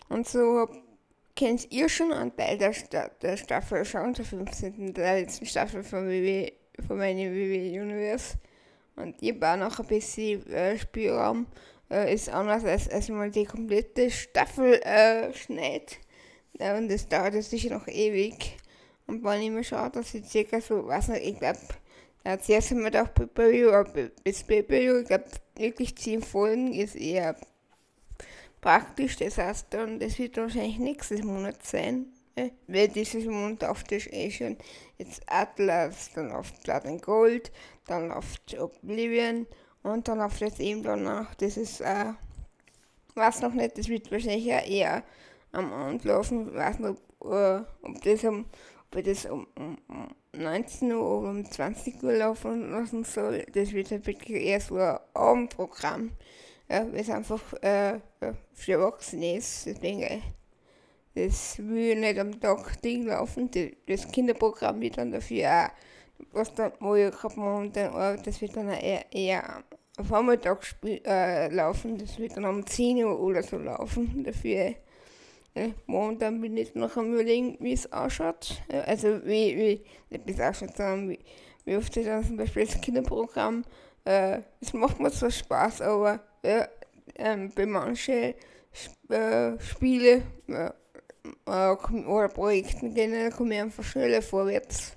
Und 0.09 0.29
so 0.29 0.69
kennt 1.37 1.71
ihr 1.73 1.89
schon 1.89 2.13
einen 2.13 2.37
Teil 2.37 2.59
der, 2.59 2.73
Sta 2.73 3.09
der 3.23 3.37
Staffel 3.37 3.85
schauen, 3.85 4.15
der 4.15 4.25
15. 4.25 4.95
der 4.95 5.21
letzten 5.21 5.47
Staffel 5.47 5.83
von, 5.83 6.09
WW, 6.09 6.53
von 6.87 6.99
meinem 6.99 7.33
WW 7.33 7.81
Universe. 7.81 8.37
Und 8.97 9.17
ich 9.21 9.33
habe 9.35 9.53
auch 9.53 9.57
noch 9.57 9.79
ein 9.81 9.87
bisschen 9.87 10.47
äh, 10.53 10.79
Spielraum. 10.79 11.47
Äh, 11.91 12.15
ist 12.15 12.29
anders, 12.29 12.65
als, 12.65 12.89
als 12.89 13.09
man 13.09 13.33
die 13.33 13.45
komplette 13.45 14.11
Staffel 14.11 14.75
äh, 14.83 15.33
schneidet. 15.33 15.99
Ja, 16.61 16.77
und 16.77 16.91
das 16.91 17.09
dauert 17.09 17.33
jetzt 17.33 17.49
sicher 17.49 17.71
noch 17.71 17.89
ewig. 17.89 18.59
Und 19.07 19.25
wenn 19.25 19.41
ich 19.41 19.51
mir 19.51 19.65
schaue, 19.65 19.89
dass 19.91 20.13
ich 20.13 20.27
circa 20.27 20.61
so, 20.61 20.87
weiß 20.87 21.09
nicht, 21.09 21.25
ich 21.25 21.39
glaube, 21.39 21.59
ja, 22.25 22.39
zuerst 22.39 22.71
haben 22.71 22.81
wir 22.81 22.91
gedacht, 22.91 23.15
Pay-Per-View, 23.15 23.71
aber 23.71 24.11
bis 24.23 24.45
Pay-Per-View, 24.45 24.99
ich 24.99 25.07
glaube, 25.07 25.25
wirklich 25.57 25.97
10 25.97 26.23
Folgen 26.23 26.75
ist 26.75 26.97
eher 26.97 27.35
praktisch. 28.61 29.17
Das 29.17 29.39
heißt 29.39 29.69
dann, 29.71 29.99
das 29.99 30.19
wird 30.19 30.37
wahrscheinlich 30.37 30.79
nächstes 30.79 31.23
Monat 31.23 31.65
sein. 31.65 32.13
Äh, 32.37 32.51
weil 32.67 32.89
dieses 32.89 33.25
Monat 33.25 33.65
auf 33.65 33.83
der 33.85 34.01
eh 34.13 34.31
schon 34.31 34.59
jetzt 34.99 35.23
Atlas, 35.27 36.11
dann 36.15 36.31
auf 36.31 36.53
Blood 36.63 36.85
and 36.85 37.01
Gold, 37.03 37.51
dann 37.87 38.13
auf 38.13 38.35
Oblivion 38.59 39.47
und 39.83 40.09
dann 40.09 40.21
auf 40.21 40.39
das 40.39 40.61
eben 40.61 40.83
danach, 40.83 41.35
das 41.37 41.57
ist, 41.57 41.81
äh, 41.81 42.13
weiß 43.15 43.41
noch 43.41 43.55
nicht, 43.55 43.79
das 43.79 43.89
wird 43.89 44.13
wahrscheinlich 44.13 44.47
eher 44.47 45.03
am 45.53 45.73
Abend 45.73 46.05
laufen. 46.05 46.49
Ich 46.49 46.55
weiß 46.55 46.79
nicht, 46.79 47.01
ob, 47.21 47.33
äh, 47.33 47.61
ob, 47.83 48.03
das, 48.03 48.25
um, 48.25 48.47
ob 48.93 49.05
das 49.05 49.25
um, 49.27 49.47
um, 49.57 49.79
um 49.89 50.09
19 50.33 50.93
Uhr 50.93 51.21
oder 51.21 51.31
um 51.31 51.45
20 51.45 52.03
Uhr 52.03 52.13
laufen 52.13 52.71
lassen 52.71 53.05
soll. 53.05 53.45
Das 53.53 53.73
wird 53.73 53.91
halt 53.91 54.07
wirklich 54.07 54.43
eher 54.43 54.61
so 54.61 54.77
ein 54.77 54.99
Abendprogramm. 55.15 56.13
ja, 56.69 56.87
weil 56.91 57.01
es 57.01 57.11
einfach 57.11 57.53
äh, 57.63 58.01
für 58.53 58.73
Erwachsene 58.73 59.37
ist. 59.37 59.67
Deswegen, 59.67 60.03
äh, 60.03 60.21
das 61.15 61.59
will 61.59 61.99
nicht 61.99 62.19
am 62.19 62.41
Tag 62.41 62.81
Ding 62.83 63.07
laufen. 63.07 63.51
Das 63.87 64.09
Kinderprogramm 64.09 64.81
wird 64.81 64.99
dann 64.99 65.11
dafür 65.11 65.67
auch, 65.67 65.71
was 66.33 66.55
dann 66.55 66.73
mal 66.81 67.11
gerade 67.11 67.41
momentan 67.41 67.93
arbeitet, 67.93 68.27
das 68.27 68.41
wird 68.41 68.57
dann 68.57 68.69
eher, 68.69 69.13
eher 69.13 69.65
am 69.97 70.05
Vormittag 70.05 70.65
äh, 70.85 71.49
laufen. 71.49 71.99
Das 71.99 72.19
wird 72.19 72.37
dann 72.37 72.45
um 72.45 72.65
10 72.65 73.05
Uhr 73.05 73.19
oder 73.19 73.43
so 73.43 73.59
laufen. 73.59 74.23
Dafür 74.23 74.75
äh, 75.55 75.71
momentan 75.87 76.41
bin 76.41 76.57
ich 76.57 76.75
noch 76.75 76.97
am 76.97 77.13
überlegen, 77.13 77.57
wie 77.61 77.73
es 77.73 77.93
ausschaut. 77.93 78.63
Äh, 78.69 78.81
also 78.81 79.25
wie, 79.25 79.57
wie, 79.57 79.85
nicht 80.11 80.27
wie 80.27 80.33
es 80.33 80.41
ausschaut, 80.41 80.77
sondern 80.77 81.11
wie, 81.11 81.19
wie 81.65 81.77
oft 81.77 81.97
ich 81.97 82.07
dann 82.07 82.25
zum 82.25 82.37
Beispiel 82.37 82.67
das 82.67 82.81
Kinderprogramm, 82.81 83.65
äh, 84.05 84.41
es 84.61 84.73
macht 84.73 85.01
mir 85.01 85.11
zwar 85.11 85.31
Spaß, 85.31 85.83
aber 85.83 86.21
äh, 86.43 86.67
ähm, 87.17 87.53
bei 87.55 87.67
manchen 87.67 88.35
äh, 89.09 89.59
Spiele 89.59 90.23
äh, 90.47 90.71
oder 91.47 92.29
Projekten 92.29 92.95
generell 92.95 93.31
komme 93.31 93.55
ich 93.55 93.61
einfach 93.61 93.85
schneller 93.85 94.23
vorwärts. 94.23 94.97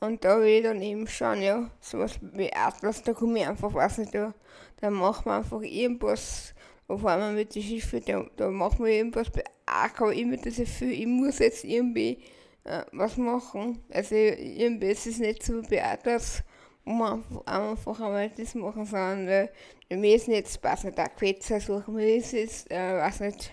Und 0.00 0.24
da 0.24 0.38
will 0.38 0.58
ich 0.58 0.62
dann 0.62 0.80
eben 0.80 1.06
schauen, 1.08 1.42
ja, 1.42 1.70
sowas 1.80 2.18
wie 2.20 2.52
Atlas, 2.52 3.02
da 3.02 3.12
komme 3.12 3.40
ich 3.40 3.48
einfach, 3.48 3.72
weiß 3.72 3.98
nicht, 3.98 4.14
da, 4.14 4.32
da 4.80 4.90
machen 4.90 5.24
wir 5.26 5.34
einfach 5.34 5.60
irgendwas, 5.60 6.54
vor 6.86 7.10
allem 7.10 7.34
mit 7.34 7.54
den 7.54 7.62
Schiffen, 7.62 8.02
da, 8.06 8.24
da 8.36 8.50
machen 8.50 8.84
wir 8.84 8.92
irgendwas 8.92 9.30
bei 9.30 9.42
AK, 9.68 10.12
immer 10.14 10.36
das 10.36 10.56
viel, 10.56 10.92
ich 10.92 11.06
muss 11.06 11.38
jetzt 11.38 11.64
irgendwie 11.64 12.22
äh, 12.64 12.82
was 12.92 13.16
machen. 13.16 13.82
Also 13.90 14.14
irgendwie 14.14 14.88
ist 14.88 15.06
es 15.06 15.18
nicht 15.18 15.42
so 15.42 15.62
bei 15.62 15.84
Atlas, 15.84 16.42
wo 16.84 16.92
man 16.92 17.24
einfach 17.46 18.00
einmal 18.00 18.30
das 18.30 18.54
machen, 18.54 18.84
sondern 18.84 19.28
äh, 19.28 19.48
wir 19.88 19.96
müssen 19.96 20.32
jetzt, 20.32 20.62
nicht, 20.84 21.00
auch 21.00 21.16
Quetzer 21.16 21.60
suchen, 21.60 21.96
wir 21.96 22.16
müssen 22.16 22.38
jetzt, 22.38 22.70
äh, 22.70 22.96
weiß 22.96 23.20
nicht, 23.20 23.52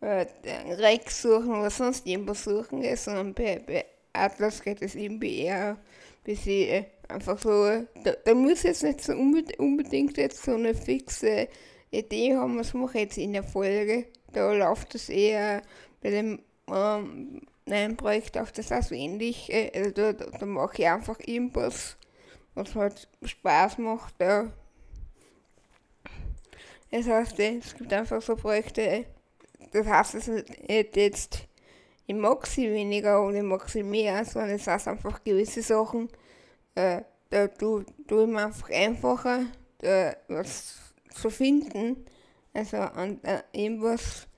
äh, 0.00 0.26
Rex 0.74 1.22
suchen 1.22 1.54
oder 1.54 1.70
sonst 1.70 2.06
irgendwas 2.06 2.44
suchen, 2.44 2.84
sondern 2.96 3.34
bei, 3.34 3.60
bei 3.66 3.84
Atlas 4.12 4.62
geht 4.62 4.82
es 4.82 4.94
irgendwie 4.94 5.40
eher 5.40 5.70
ein 5.70 5.78
bisschen 6.24 6.68
äh, 6.68 6.84
einfach 7.08 7.38
so, 7.38 7.64
da, 8.04 8.12
da 8.24 8.34
muss 8.34 8.62
jetzt 8.62 8.82
nicht 8.82 9.02
so 9.02 9.12
unbedingt 9.12 10.16
jetzt 10.16 10.42
so 10.42 10.54
eine 10.54 10.74
fixe 10.74 11.48
Idee 11.90 12.34
haben, 12.34 12.58
was 12.58 12.74
mache 12.74 12.98
ich 12.98 13.04
jetzt 13.04 13.18
in 13.18 13.32
der 13.32 13.42
Folge. 13.42 14.06
Da 14.34 14.52
läuft 14.52 14.94
es 14.94 15.08
eher 15.08 15.62
bei 16.02 16.10
dem 16.10 16.40
ähm, 16.68 17.42
neuen 17.66 17.96
Projekt 17.96 18.36
auf 18.38 18.52
das 18.52 18.72
auch 18.72 18.82
so 18.82 18.94
ähnlich. 18.94 19.52
Äh, 19.52 19.70
also 19.74 19.90
da, 19.90 20.12
da, 20.12 20.26
da 20.26 20.46
mache 20.46 20.82
ich 20.82 20.88
einfach 20.88 21.18
irgendwas, 21.20 21.96
was 22.54 22.74
halt 22.74 23.08
Spaß 23.22 23.78
macht. 23.78 24.14
Ja. 24.20 24.52
Das 26.90 27.06
heißt, 27.06 27.38
es 27.40 27.74
gibt 27.74 27.92
einfach 27.92 28.22
so 28.22 28.36
Projekte, 28.36 29.06
das 29.72 29.86
heißt 29.86 30.14
es 30.14 30.28
nicht 30.28 30.96
jetzt 30.96 31.48
ich 32.06 32.14
mag 32.14 32.46
sie 32.46 32.70
weniger 32.70 33.24
oder 33.24 33.38
ich 33.38 33.42
mag 33.42 33.68
sie 33.68 33.82
mehr, 33.82 34.24
sondern 34.24 34.50
es 34.50 34.66
heißt 34.66 34.88
einfach 34.88 35.24
gewisse 35.24 35.62
Sachen, 35.62 36.08
äh, 36.74 37.02
da 37.30 37.48
tue 37.48 37.84
tu 38.06 38.20
ich 38.20 38.26
mir 38.28 38.44
einfach 38.44 38.70
einfacher, 38.70 39.46
da 39.78 40.14
was 40.28 40.76
zu 41.14 41.30
finden. 41.30 42.04
Also 42.54 42.78
an 42.78 43.22
äh, 43.24 43.42
irgendwas 43.52 44.28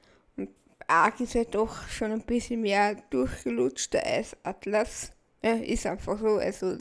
Arc 0.88 1.20
ist 1.20 1.34
ja 1.34 1.44
doch 1.44 1.86
schon 1.88 2.12
ein 2.12 2.22
bisschen 2.22 2.62
mehr 2.62 2.96
durchgelutschter 3.10 4.04
als 4.04 4.36
Atlas. 4.42 5.12
Ja, 5.42 5.52
ist 5.52 5.86
einfach 5.86 6.18
so. 6.18 6.36
Also 6.36 6.76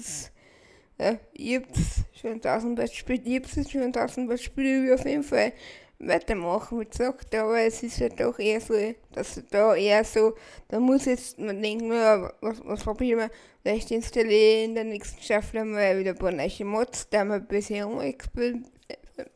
ja, 0.97 1.17
ich 1.33 1.57
hab's 1.57 2.03
schon 2.13 2.41
tausendmal 2.41 2.87
gespielt, 2.87 3.23
ich 3.25 3.35
hab's 3.35 3.69
schon 3.69 3.91
tausendmal 3.91 4.37
gespielt, 4.37 4.83
ich 4.83 4.87
will 4.87 4.93
auf 4.93 5.05
jeden 5.05 5.23
Fall 5.23 5.51
weitermachen, 5.99 6.79
wie 6.79 6.85
gesagt, 6.85 7.35
aber 7.35 7.59
es 7.59 7.83
ist 7.83 7.99
ja 7.99 8.09
doch 8.09 8.39
eher 8.39 8.61
so, 8.61 8.73
dass 9.13 9.41
da 9.49 9.75
eher 9.75 10.03
so, 10.03 10.35
da 10.69 10.79
muss 10.79 11.05
jetzt, 11.05 11.37
man 11.39 11.61
denkt, 11.61 11.83
na, 11.85 12.31
was, 12.41 12.61
was 12.63 12.83
probieren 12.83 13.19
wir, 13.19 13.29
vielleicht 13.61 13.91
installieren 13.91 14.69
in 14.69 14.75
der 14.75 14.83
nächsten 14.85 15.21
Staffel 15.21 15.65
mal 15.65 15.99
wieder 15.99 16.11
ein 16.11 16.17
paar 16.17 16.31
neue 16.31 16.65
Mods, 16.65 17.09
da 17.09 17.25
wir 17.25 17.39
bisher 17.39 17.89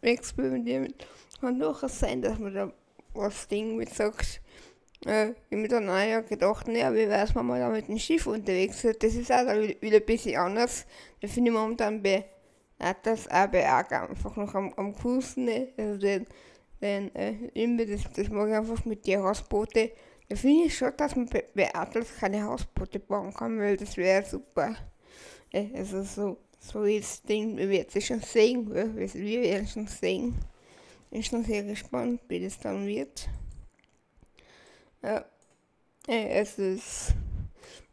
experimentieren. 0.01 0.93
Kann 1.39 1.59
durchaus 1.59 1.99
sein, 1.99 2.21
dass 2.21 2.37
man 2.37 2.53
da 2.53 2.71
was 3.13 3.47
Ding 3.47 3.75
mit 3.75 3.93
sagt, 3.93 4.41
äh, 5.05 5.29
ich 5.49 5.57
mir 5.57 5.67
dann 5.67 5.89
auch 5.89 5.97
ja 5.97 6.21
gedacht, 6.21 6.67
naja, 6.67 6.93
wie 6.93 7.07
wär's, 7.07 7.35
wenn 7.35 7.45
man 7.45 7.59
da 7.59 7.69
mit 7.69 7.87
dem 7.87 7.97
Schiff 7.97 8.27
unterwegs 8.27 8.83
ist. 8.83 9.01
Das 9.01 9.15
ist 9.15 9.31
auch 9.31 9.45
wieder 9.81 9.97
ein 9.97 10.05
bisschen 10.05 10.37
anders. 10.37 10.85
Da 11.21 11.27
finde 11.27 11.51
ich 11.51 11.57
momentan 11.57 12.01
bei 12.01 12.25
das 13.03 13.29
auch 13.29 13.47
bei 13.47 13.67
Arc 13.67 13.91
einfach 13.91 14.35
noch 14.35 14.53
am, 14.55 14.73
am 14.75 14.95
coolsten. 14.95 15.45
Ne? 15.45 15.69
Also 15.77 15.97
den, 15.97 16.25
denn 16.81 17.13
äh, 17.15 17.33
irgendwie, 17.53 17.85
das, 17.85 18.01
das 18.13 18.29
mag 18.29 18.49
ich 18.49 18.55
einfach 18.55 18.85
mit 18.85 19.05
den 19.05 19.21
Hausboote. 19.21 19.91
Da 20.29 20.35
finde 20.35 20.65
ich 20.65 20.77
schon, 20.77 20.95
dass 20.95 21.15
man 21.15 21.25
bei, 21.25 21.43
bei 21.53 21.73
Atlas 21.73 22.07
keine 22.19 22.43
Hausboote 22.43 22.99
bauen 22.99 23.33
kann, 23.33 23.59
weil 23.59 23.75
das 23.75 23.97
wäre 23.97 24.25
super. 24.25 24.75
Äh, 25.51 25.67
also 25.75 26.03
so, 26.03 26.37
so 26.59 26.85
das 26.85 27.21
Ding, 27.23 27.57
wir 27.57 27.69
werden 27.69 27.87
es 27.93 28.05
schon 28.05 28.21
sehen, 28.21 28.73
wir 28.73 28.95
werden 28.95 29.67
schon 29.67 29.87
sehen. 29.87 30.35
Ich 31.11 31.31
bin 31.31 31.43
sehr 31.43 31.63
gespannt, 31.63 32.21
wie 32.27 32.43
das 32.43 32.59
dann 32.59 32.85
wird. 32.85 33.27
Ja, 35.01 35.25
äh, 36.07 36.41
es 36.41 36.59
ist, 36.59 37.13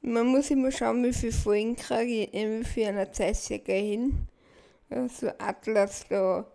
man 0.02 0.26
muss 0.26 0.50
immer 0.50 0.70
schauen, 0.70 1.02
wie 1.04 1.12
viele 1.12 1.32
Folgen 1.32 1.76
kriege 1.76 2.24
ich, 2.24 2.34
in 2.34 2.60
wie 2.60 2.64
viel 2.64 2.86
einer 2.86 3.12
Zeit 3.12 3.36
hin. 3.36 4.26
Ja, 4.90 5.08
so 5.08 5.28
Atlas, 5.38 6.06
da 6.08 6.46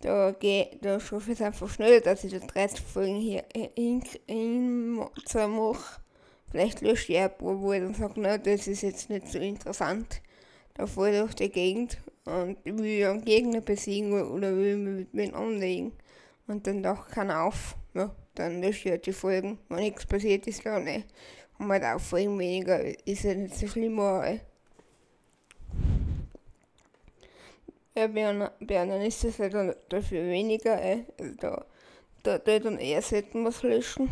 da, 0.00 0.32
geh, 0.38 0.66
da 0.80 1.00
schaffe 1.00 1.32
ich 1.32 1.40
es 1.40 1.44
einfach 1.44 1.68
schneller, 1.68 2.00
dass 2.00 2.24
ich 2.24 2.32
die 2.32 2.46
30 2.46 2.80
Folgen 2.80 3.16
hier 3.16 3.44
in, 3.74 4.02
in, 4.26 5.04
zwar 5.24 5.48
mache. 5.48 6.00
Vielleicht 6.50 6.80
lösche 6.80 7.12
ich 7.12 7.18
ein 7.18 7.36
paar, 7.36 7.60
wo 7.60 7.72
ich 7.72 7.80
dann 7.80 7.94
sage, 7.94 8.14
na, 8.16 8.38
das 8.38 8.68
ist 8.68 8.82
jetzt 8.82 9.10
nicht 9.10 9.28
so 9.28 9.38
interessant. 9.38 10.22
Da 10.78 10.86
fahre 10.86 11.10
ich 11.10 11.18
durch 11.18 11.34
die 11.34 11.50
Gegend 11.50 11.98
und 12.24 12.56
will 12.64 13.04
einen 13.04 13.24
Gegner 13.24 13.60
besiegen 13.60 14.12
oder 14.12 14.56
will 14.56 14.76
mit 14.76 15.12
mir 15.12 15.34
anlegen. 15.34 15.92
Und 16.46 16.66
dann 16.68 16.84
taucht 16.84 17.10
keiner 17.10 17.42
auf. 17.42 17.76
Ja, 17.94 18.14
dann 18.36 18.62
lösche 18.62 18.94
ich 18.94 19.00
die 19.00 19.12
Folgen. 19.12 19.58
Wenn 19.68 19.80
nichts 19.80 20.06
passiert 20.06 20.46
ist, 20.46 20.64
dann 20.64 20.84
nicht. 20.84 21.08
Und 21.58 21.68
halt 21.68 21.82
auch 21.82 22.00
Folgen 22.00 22.38
weniger, 22.38 22.80
ist 23.04 23.24
ja 23.24 23.34
nicht 23.34 23.56
so 23.56 23.66
schlimm, 23.66 23.98
aber 23.98 24.38
Ja, 27.96 28.06
bei, 28.06 28.80
anderen 28.80 29.02
ist 29.02 29.24
es 29.24 29.40
halt 29.40 29.54
dann 29.54 29.74
dafür 29.88 30.22
weniger, 30.28 30.80
äh, 30.80 31.02
also 31.18 31.34
da, 31.40 31.66
da, 32.22 32.38
da 32.38 32.58
dann 32.60 32.78
eher 32.78 33.02
selten 33.02 33.44
was 33.44 33.64
löschen. 33.64 34.08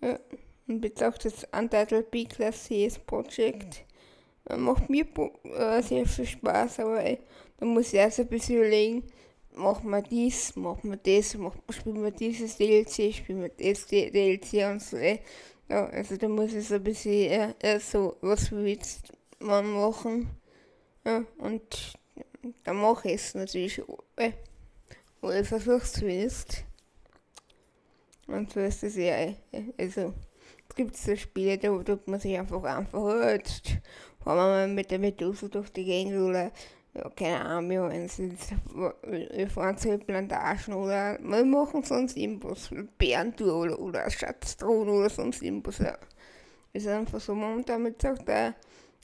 Ja. 0.00 0.20
Und 0.68 0.80
betrachtet 0.80 1.34
das 1.34 1.60
Untitled 1.60 2.12
B-Class 2.12 2.68
CS 2.68 3.00
Project. 3.00 3.84
Äh, 4.46 4.56
macht 4.56 4.90
mir 4.90 5.06
äh, 5.44 5.82
sehr 5.82 6.06
viel 6.06 6.26
Spaß, 6.26 6.80
aber 6.80 7.04
äh, 7.04 7.18
da 7.58 7.66
muss 7.66 7.88
ich 7.88 7.94
erst 7.94 8.20
ein 8.20 8.28
bisschen 8.28 8.56
überlegen, 8.56 9.04
machen 9.54 9.90
wir 9.90 10.02
dies, 10.02 10.54
machen 10.56 10.90
wir 10.90 10.98
das, 10.98 11.34
machen, 11.36 11.62
spielen 11.70 12.02
wir 12.02 12.10
dieses 12.10 12.56
DLC, 12.56 13.14
spielen 13.14 13.42
wir 13.42 13.48
das 13.48 13.86
DLC 13.86 14.70
und 14.70 14.82
so. 14.82 14.96
Äh. 14.96 15.20
Ja, 15.68 15.86
also 15.86 16.16
da 16.16 16.28
muss 16.28 16.52
ich 16.52 16.68
so 16.68 16.74
ein 16.74 16.82
bisschen 16.82 17.54
äh, 17.60 17.80
so, 17.80 18.16
was 18.20 18.52
willst 18.52 19.12
man 19.38 19.70
machen. 19.72 20.28
Ja, 21.06 21.24
und 21.38 21.94
dann 22.64 22.76
mache 22.76 23.08
ich 23.08 23.14
es 23.14 23.34
natürlich. 23.34 23.82
Äh, 24.16 24.32
oder 25.22 25.40
ich 25.40 25.48
versuche 25.48 25.76
es 25.76 25.92
zumindest. 25.92 26.64
Und 28.26 28.52
so 28.52 28.60
ist 28.60 28.82
es 28.82 28.96
ja. 28.96 29.16
Äh, 29.16 29.36
also, 29.78 30.12
es 30.68 30.74
gibt 30.74 30.96
so 30.96 31.16
Spiele, 31.16 31.56
da 31.56 31.82
tut 31.82 32.08
man 32.08 32.20
sich 32.20 32.38
einfach 32.38 32.62
einfach 32.62 33.38
fahren 34.24 34.68
wir 34.68 34.74
mit 34.74 34.90
der 34.90 34.98
Medusa 34.98 35.48
durch 35.48 35.70
die 35.70 35.84
Gegend 35.84 36.18
oder 36.18 36.50
ja, 36.94 37.10
keine 37.16 37.44
Ahnung, 37.44 37.70
wir 37.70 39.50
fahren 39.50 39.76
zu 39.76 39.98
Plantagen 39.98 40.74
oder 40.74 41.18
wir 41.20 41.44
machen 41.44 41.82
sonst 41.82 42.16
irgendwas, 42.16 42.70
Bärentour 42.98 43.54
oder, 43.54 43.78
oder 43.78 44.10
Schatztruhen 44.10 44.88
oder 44.88 45.10
sonst 45.10 45.42
irgendwas. 45.42 45.78
Ja. 45.78 45.98
Es 46.72 46.84
ist 46.84 46.88
einfach 46.88 47.20
so 47.20 47.34
momentan 47.34 47.82
mit 47.82 47.98
gesagt, 47.98 48.28
da 48.28 48.54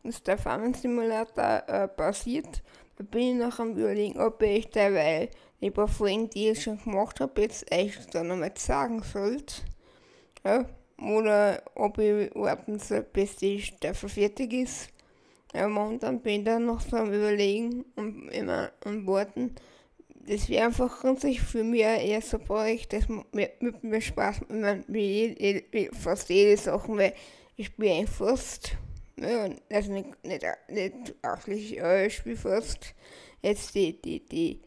ist 0.05 0.27
der 0.27 0.39
Farming 0.39 0.75
Simulator 0.75 1.63
äh, 1.67 1.89
passiert 1.89 2.63
da 3.01 3.07
bin 3.07 3.23
ich 3.23 3.35
noch 3.47 3.59
am 3.59 3.79
überlegen, 3.79 4.21
ob 4.21 4.43
ich 4.43 4.69
da, 4.69 4.93
weil 4.93 5.31
die 5.63 5.71
paar 5.71 5.89
Folgen, 5.89 6.29
die 6.29 6.51
ich 6.51 6.63
schon 6.63 6.77
gemacht 6.85 7.19
habe, 7.21 7.41
jetzt 7.41 7.73
echt 7.73 8.15
dann 8.15 8.29
nochmal 8.29 8.53
sagen 8.57 9.03
sollte. 9.03 9.55
Ja, 10.45 10.67
oder 10.99 11.63
ob 11.77 11.97
ich 11.97 12.31
warten 12.35 12.79
soll, 12.79 13.01
bis 13.01 13.37
die 13.37 13.63
Staffel 13.63 14.11
fertig 14.11 14.53
ist. 14.53 14.89
Momentan 15.53 16.21
bin 16.21 16.41
ich 16.41 16.45
dann 16.45 16.67
noch 16.67 16.81
so 16.81 16.97
am 16.97 17.13
überlegen 17.13 17.85
und 17.97 18.29
immer 18.29 18.71
am 18.85 19.07
warten. 19.07 19.55
Das 20.27 20.49
wäre 20.49 20.67
einfach 20.67 21.01
grundsätzlich 21.01 21.41
für 21.41 21.65
mich 21.65 21.81
eher 21.81 22.21
so 22.21 22.39
Projekt, 22.39 22.93
das 22.93 23.09
mit, 23.09 23.83
mir 23.83 24.01
Spaß 24.01 24.43
macht, 24.49 24.85
wie, 24.87 25.65
wie 25.73 25.91
fast 25.93 26.29
jede 26.29 26.57
Sache, 26.57 26.97
weil 26.97 27.15
ich 27.57 27.67
spiele 27.67 27.95
eigentlich 27.95 28.11
fast 28.11 28.77
ja, 29.21 29.49
also 29.71 29.93
nicht, 29.93 30.25
nicht, 30.25 30.45
nicht 30.69 31.15
ausschließlich, 31.23 31.83
aber 31.83 32.07
ich 32.07 32.17
spiele 32.17 32.37
fast 32.37 32.95
jetzt 33.43 33.75
die, 33.75 34.01
die, 34.01 34.25
die, 34.25 34.61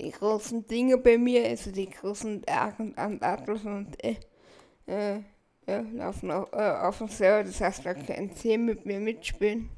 die 0.00 0.10
großen 0.10 0.66
Dinge 0.66 0.98
bei 0.98 1.18
mir, 1.18 1.44
also 1.46 1.70
die 1.70 1.90
großen 1.90 2.42
Arc 2.48 2.78
und 2.78 2.96
Atlas 2.96 3.64
und 3.64 4.02
äh, 4.02 4.16
äh, 5.66 5.80
laufen 5.92 6.30
auf, 6.30 6.52
äh, 6.52 6.56
auf 6.56 6.98
dem 6.98 7.08
Server, 7.08 7.44
das 7.44 7.60
heißt, 7.60 7.84
da 7.84 7.94
kann 7.94 8.30
sie 8.34 8.56
mit 8.56 8.86
mir 8.86 9.00
mitspielen. 9.00 9.68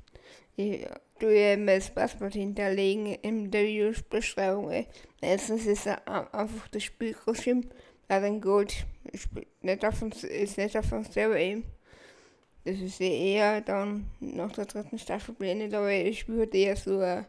Ich 0.57 0.87
tue 1.19 1.35
eben 1.35 1.67
das 1.67 1.91
Passwort 1.91 2.35
hinterlegen 2.35 3.07
in 3.07 3.51
der 3.51 3.65
Videobeschreibung. 3.65 4.87
Meistens 5.23 5.67
ist 5.67 5.87
einfach 5.87 6.69
das 6.69 6.83
Spiel 6.83 7.17
geschrieben, 7.27 7.71
da 8.09 8.21
dann 8.21 8.41
gut, 8.41 8.75
nicht 9.63 9.85
auf 9.85 9.99
dem, 10.01 10.11
ist 10.11 10.59
nicht 10.59 10.77
auf 10.77 10.89
dem 10.89 11.05
Server 11.05 11.39
eben. 11.39 11.65
Das 12.65 12.79
ist 12.79 13.01
eher 13.01 13.63
dann 13.63 14.11
nach 14.21 14.53
der 14.53 14.67
dritten 14.67 14.99
Staffel 14.99 15.35
beendet, 15.35 15.73
aber 15.73 15.91
ich 15.93 16.21
spiele 16.21 16.45
eher 16.45 16.77
so 16.77 16.99
ein 16.99 17.25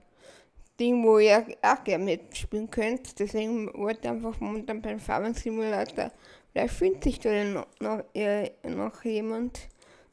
Ding, 0.80 1.04
wo 1.06 1.20
ihr 1.20 1.46
auch 1.62 1.84
gerne 1.84 2.04
mitspielen 2.04 2.70
könnt. 2.70 3.18
Deswegen 3.18 3.74
wollte 3.74 4.02
ich 4.04 4.10
einfach 4.10 4.40
momentan 4.40 4.82
beim 4.82 5.00
Farming 5.00 5.34
Simulator 5.34 6.12
Vielleicht 6.52 6.74
findet 6.74 7.04
sich 7.04 7.20
da 7.20 7.44
noch, 7.44 7.68
noch, 7.80 8.04
äh, 8.14 8.52
noch 8.64 9.04
jemand, 9.06 9.70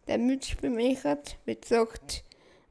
der 0.07 0.19
mitspielen 0.19 0.75
möchte, 0.75 1.19
wie 1.45 1.59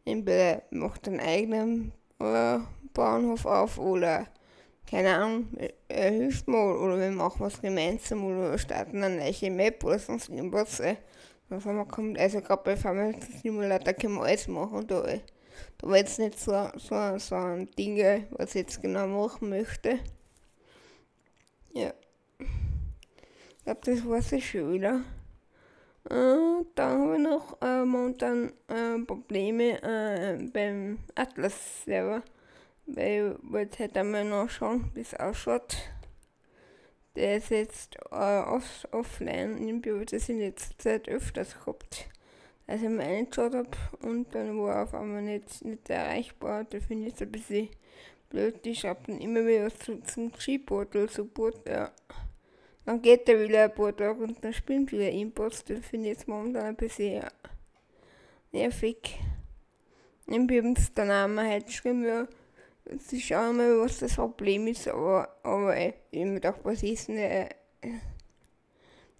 entweder 0.08 0.64
macht 0.72 1.08
einen 1.08 1.20
eigenen 1.20 1.92
äh, 2.20 2.60
Bahnhof 2.94 3.46
auf 3.46 3.78
oder 3.78 4.28
keine 4.90 5.16
Ahnung, 5.16 5.48
er 5.90 6.12
hilft 6.12 6.48
mal 6.48 6.78
oder 6.78 6.98
wir 6.98 7.12
machen 7.12 7.40
was 7.40 7.62
gemeinsam 7.62 8.24
oder 8.24 8.52
wir 8.52 8.58
starten 8.58 9.04
eine 9.04 9.18
neue 9.18 9.52
Map 9.52 9.84
oder 9.84 10.00
sonst 10.00 10.30
irgendwas. 10.30 10.80
Äh, 10.80 10.96
was 11.50 11.66
man 11.66 11.88
kommt, 11.88 12.20
also 12.20 12.42
gerade 12.42 12.64
bei 12.64 12.76
Family 12.76 13.18
Simulator 13.42 13.94
kann 13.94 14.14
man 14.14 14.26
alles 14.26 14.48
machen. 14.48 14.88
Da, 14.88 15.04
äh, 15.06 15.20
da 15.78 15.88
war 15.88 15.98
jetzt 15.98 16.20
nicht 16.20 16.40
so, 16.40 16.70
so, 16.76 17.18
so 17.18 17.36
ein 17.36 17.70
Ding, 17.78 17.98
was 18.32 18.50
ich 18.50 18.62
jetzt 18.62 18.82
genau 18.82 19.08
machen 19.08 19.50
möchte. 19.50 20.00
Ja 21.74 21.94
glaube, 23.68 23.82
das 23.84 24.08
war 24.08 24.18
es 24.20 24.44
schon 24.44 24.74
wieder. 24.74 25.02
Äh, 26.10 26.66
dann 26.76 27.02
habe 27.02 27.16
ich 27.16 27.22
noch 27.22 27.62
äh, 27.62 27.84
momentan 27.84 28.54
äh, 28.68 29.00
Probleme 29.06 29.82
äh, 29.82 30.50
beim 30.52 31.00
Atlas-Server. 31.16 32.24
Weil 32.86 33.36
ich 33.44 33.52
wollte 33.52 33.80
halt 33.80 33.98
einmal 33.98 34.24
nachschauen, 34.24 34.90
wie 34.94 35.02
es 35.02 35.14
ausschaut. 35.14 35.76
Der 37.18 37.38
ist 37.38 37.50
jetzt 37.50 37.98
äh, 38.12 38.40
off 38.40 38.88
offline. 38.92 39.56
Habe 39.58 40.00
ich 40.02 40.06
das 40.06 40.30
in 40.30 40.40
letzter 40.40 40.78
Zeit 40.78 41.10
öfters 41.10 41.60
gehabt. 41.60 42.08
Als 42.68 42.82
ich 42.82 42.90
mal 42.90 43.02
eingeschaut 43.02 43.56
habe 43.56 43.70
und 44.02 44.34
dann 44.36 44.58
war 44.60 44.76
er 44.76 44.84
auf 44.84 44.94
einmal 44.94 45.22
nicht, 45.22 45.64
nicht 45.66 45.90
erreichbar. 45.90 46.66
Da 46.66 46.80
finde 46.80 47.08
ich 47.08 47.16
es 47.16 47.22
ein 47.22 47.32
bisschen 47.32 47.70
blöd. 48.30 48.64
Die 48.64 48.76
schreiben 48.76 49.20
immer 49.20 49.46
wieder 49.46 49.74
zu, 49.74 50.02
zum 50.02 50.32
G-Portal-Support. 50.32 51.68
Ja. 51.68 51.92
Dann 52.88 53.02
geht 53.02 53.28
er 53.28 53.38
wieder 53.38 53.66
ein 53.66 53.76
paar 53.76 53.94
Tage 53.94 54.24
und 54.24 54.42
dann 54.42 54.54
spielt 54.54 54.94
wieder 54.94 55.10
Imports. 55.12 55.66
Das 55.66 55.86
finde 55.86 56.08
ich 56.08 56.14
jetzt 56.14 56.28
momentan 56.30 56.68
ein 56.68 56.76
bisschen 56.78 57.22
nervig. 58.54 59.20
Es 60.26 60.94
dann 60.94 61.12
auch 61.12 61.28
mal 61.28 61.50
halt 61.50 61.66
geschrieben, 61.66 62.06
ja, 62.06 62.26
sie 62.98 63.20
schauen 63.20 63.58
mal, 63.58 63.78
was 63.82 64.00
das 64.00 64.16
Problem 64.16 64.68
ist, 64.68 64.88
aber, 64.88 65.28
aber 65.44 65.76
ey, 65.76 65.96
ich 66.12 66.24
mir 66.24 66.36
gedacht, 66.36 66.62
was 66.64 66.82
ist 66.82 67.10
denn, 67.10 67.18
äh, 67.18 67.50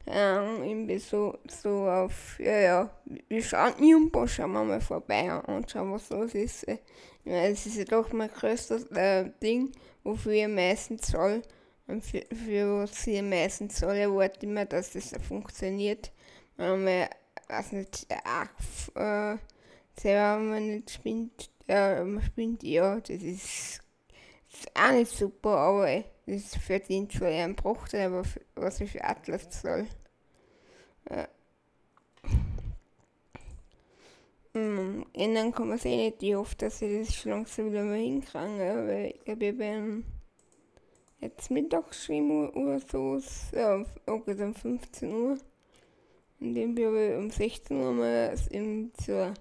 keine 0.06 0.22
Ahnung, 0.22 0.64
irgendwie 0.64 1.00
so, 1.00 1.38
so 1.50 1.90
auf, 1.90 2.40
ja, 2.40 2.60
ja, 2.60 2.90
wir 3.28 3.44
schauen 3.44 3.74
nie 3.82 3.94
um, 3.94 4.10
schauen 4.30 4.54
wir 4.54 4.64
mal 4.64 4.80
vorbei 4.80 5.42
und 5.46 5.70
schauen, 5.70 5.92
was 5.92 6.10
los 6.10 6.34
ist. 6.36 6.64
Ich 6.70 6.80
meine, 7.26 7.50
es 7.50 7.66
ist 7.66 7.76
ja 7.76 7.84
doch 7.84 8.14
mein 8.14 8.32
größtes 8.32 8.92
äh, 8.92 9.30
Ding, 9.44 9.74
wofür 10.06 10.32
ich 10.32 10.46
am 10.46 10.56
meisten 10.56 10.98
zahle. 11.00 11.42
Und 11.88 12.04
für, 12.04 12.24
für 12.36 12.86
ich 13.06 13.22
meistens 13.22 13.80
soll, 13.80 13.96
erwarte 13.96 14.46
immer, 14.46 14.66
dass 14.66 14.92
das 14.92 15.14
funktioniert. 15.26 16.12
Wenn 16.58 16.84
man, 16.84 17.08
weiß 17.48 17.72
nicht, 17.72 18.08
auch, 18.26 18.96
äh, 18.96 19.38
selber 19.98 20.40
man 20.40 20.68
nicht 20.68 20.92
spinnt, 20.92 21.50
äh, 21.68 22.04
man 22.04 22.24
spinnt, 22.24 22.64
ja, 22.64 23.00
das 23.00 23.22
ist, 23.22 23.82
ist 24.52 24.72
auch 24.76 24.92
nicht 24.92 25.12
super, 25.12 25.58
aber 25.58 26.04
das 26.26 26.56
verdient 26.58 27.14
zwar 27.14 27.30
einen 27.30 27.56
Bruchteil, 27.56 28.08
aber 28.08 28.24
für, 28.26 28.42
was 28.56 28.82
ich 28.82 28.92
für 28.92 29.04
Atlas 29.04 29.48
soll. 29.62 29.88
Ja. 31.10 31.28
Hm, 34.54 35.06
ändern 35.14 35.54
kann 35.54 35.70
man 35.70 35.78
es 35.78 35.86
eh 35.86 35.96
nicht. 35.96 36.22
Ich 36.24 36.36
hoffe, 36.36 36.56
dass 36.58 36.82
ich 36.82 37.08
das 37.08 37.16
schon 37.16 37.32
langsam 37.32 37.72
wieder 37.72 37.84
mal 37.84 37.96
hinkriege, 37.96 38.88
weil 38.88 39.14
ich 39.16 39.24
glaube, 39.24 39.46
ich 39.46 39.58
bin 39.58 40.04
jetzt 41.22 41.52
Mittagsschwimmen 41.52 42.50
oder 42.52 42.80
so, 42.80 43.20
ja, 43.54 43.84
okay, 44.06 44.42
um 44.44 44.54
15 44.54 45.14
Uhr. 45.14 45.38
Und 46.40 46.56
dann 46.56 46.78
wir 46.78 47.18
um 47.18 47.32
16 47.32 47.78
Uhr 47.78 47.92
mal 47.94 48.36
im 48.52 48.92
zur, 49.04 49.34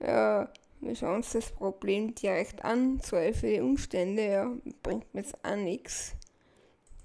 ja, 0.00 0.48
wir 0.80 0.96
schauen 0.96 1.16
uns 1.16 1.32
das 1.32 1.50
Problem 1.52 2.14
direkt 2.14 2.64
an, 2.64 3.00
die 3.54 3.60
Umstände, 3.60 4.26
ja, 4.26 4.52
bringt 4.82 5.12
mir 5.14 5.20
jetzt 5.20 5.42
auch 5.44 5.56
nichts. 5.56 6.16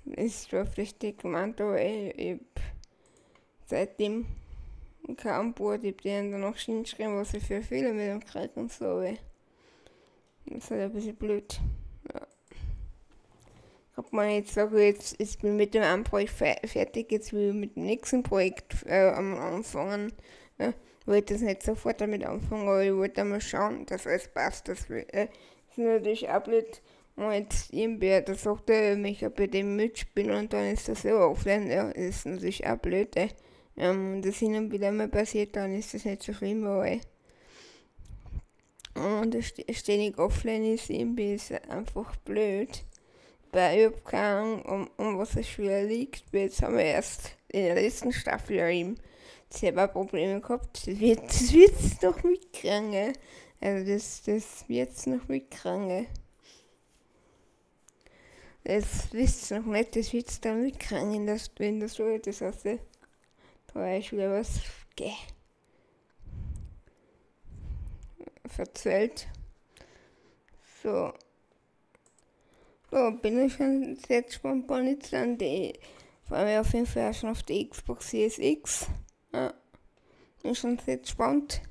Ist 0.05 0.49
zwar 0.49 0.65
vielleicht 0.65 0.99
gemeint, 1.19 1.61
aber 1.61 1.79
ich, 1.79 2.17
ich 2.17 2.39
seitdem 3.67 4.25
kein 5.17 5.33
Antwort, 5.33 5.83
ich 5.83 5.93
hab 5.93 6.01
denen 6.01 6.31
dann 6.31 6.41
noch 6.41 6.57
hingeschrieben, 6.57 7.15
was 7.15 7.33
ich 7.35 7.43
für 7.43 7.61
Fehler 7.61 7.93
mit 7.93 8.07
dem 8.07 8.19
Krieg 8.19 8.51
und 8.55 8.71
so, 8.71 8.85
aber 8.85 9.13
das 10.45 10.63
ist 10.63 10.71
halt 10.71 10.81
ein 10.81 10.93
bisschen 10.93 11.15
blöd 11.15 11.59
ob 13.99 14.13
man 14.13 14.29
jetzt 14.29 14.53
sagt, 14.53 14.73
jetzt 14.73 15.13
ist 15.19 15.41
bin 15.41 15.57
mit 15.57 15.73
dem 15.73 15.83
einen 15.83 16.05
Projekt 16.05 16.31
fertig, 16.31 17.11
jetzt 17.11 17.33
will 17.33 17.49
ich 17.49 17.53
mit 17.53 17.75
dem 17.75 17.85
nächsten 17.85 18.23
Projekt 18.23 18.85
äh, 18.85 19.09
anfangen. 19.09 20.13
Ja, 20.57 20.69
ich 20.69 21.07
wollte 21.07 21.33
das 21.33 21.41
nicht 21.41 21.63
sofort 21.63 21.99
damit 21.99 22.23
anfangen, 22.23 22.67
aber 22.67 22.81
ich 22.81 22.93
wollte 22.93 23.25
mal 23.25 23.41
schauen, 23.41 23.85
dass 23.87 24.07
alles 24.07 24.29
passt. 24.29 24.69
Das 24.69 24.89
äh, 24.89 25.27
ist 25.69 25.77
natürlich 25.77 26.29
auch 26.29 26.41
blöd, 26.41 26.81
wenn 27.17 27.31
jetzt 27.33 27.73
irgendwer 27.73 28.21
der 28.21 28.35
sagt, 28.35 28.69
er 28.69 28.95
möchte 28.95 29.29
bei 29.29 29.47
dem 29.47 29.75
mitspielen 29.75 30.31
und 30.31 30.53
dann 30.53 30.71
ist 30.71 30.87
das 30.87 31.01
so 31.01 31.09
offline. 31.09 31.69
Ja, 31.69 31.87
das 31.87 31.97
ist 31.97 32.25
natürlich 32.25 32.65
auch 32.65 32.77
blöd. 32.77 33.13
Äh. 33.17 33.29
Ähm, 33.75 34.21
das 34.21 34.37
hin 34.37 34.55
und 34.55 34.71
wieder 34.71 34.93
mal 34.93 35.09
passiert, 35.09 35.57
dann 35.57 35.73
ist 35.73 35.93
das 35.93 36.05
nicht 36.05 36.23
so 36.23 36.33
schlimm, 36.33 36.65
aber 36.65 36.87
äh, 36.87 36.99
und 38.95 39.33
das 39.33 39.53
ständig 39.77 40.17
offline 40.17 40.73
ist 40.73 40.89
irgendwie 40.89 41.33
ist 41.33 41.51
einfach 41.69 42.15
blöd 42.17 42.83
bei 43.51 43.85
Übergang, 43.85 44.61
um, 44.63 44.89
um 44.97 45.17
was 45.17 45.35
es 45.35 45.47
schwer 45.47 45.83
liegt. 45.83 46.23
Jetzt 46.31 46.61
haben 46.61 46.77
wir 46.77 46.85
erst 46.85 47.31
in 47.47 47.63
der 47.63 47.75
letzten 47.75 48.13
Staffel 48.13 48.59
eben 48.59 48.97
selber 49.49 49.87
Probleme 49.87 50.39
gehabt. 50.41 50.87
Das 50.87 50.99
wird 50.99 51.23
das 51.23 51.53
wird's 51.53 52.01
noch 52.01 52.23
mitkriegen. 52.23 53.13
Also 53.61 53.91
das, 53.91 54.23
das 54.23 54.69
wird's 54.69 55.05
noch 55.07 55.27
mitkriegen. 55.27 56.07
Das 58.63 59.11
wisst 59.13 59.51
ihr 59.51 59.59
noch 59.59 59.67
nicht, 59.67 59.95
das 59.95 60.13
wird's 60.13 60.39
dann 60.41 60.61
mitkriegen, 60.61 61.25
dass, 61.25 61.49
wenn 61.57 61.79
das 61.79 61.93
so. 61.95 62.17
Das 62.17 62.41
heißt, 62.41 62.67
da 63.73 63.95
ist 63.95 64.11
wieder 64.11 64.31
was 64.31 64.61
gell, 64.95 65.11
verzählt. 68.45 69.27
So. 70.83 71.13
So, 72.91 73.11
bin 73.11 73.45
ich 73.45 73.53
schon 73.53 73.95
sehr 74.07 74.23
gespannt 74.23 74.65
bei 74.65 74.97
an 75.11 75.37
die. 75.37 75.73
Vor 76.23 76.37
allem 76.37 76.59
auf 76.59 76.73
jeden 76.73 76.87
Fall 76.87 77.13
schon 77.13 77.29
auf 77.29 77.43
die 77.43 77.69
Xbox 77.69 78.09
Series 78.09 78.39
X. 78.39 78.87
Ja. 79.31 79.53
Bin 80.41 80.55
schon 80.55 80.79
sehr 80.79 80.97
gespannt. 80.97 81.61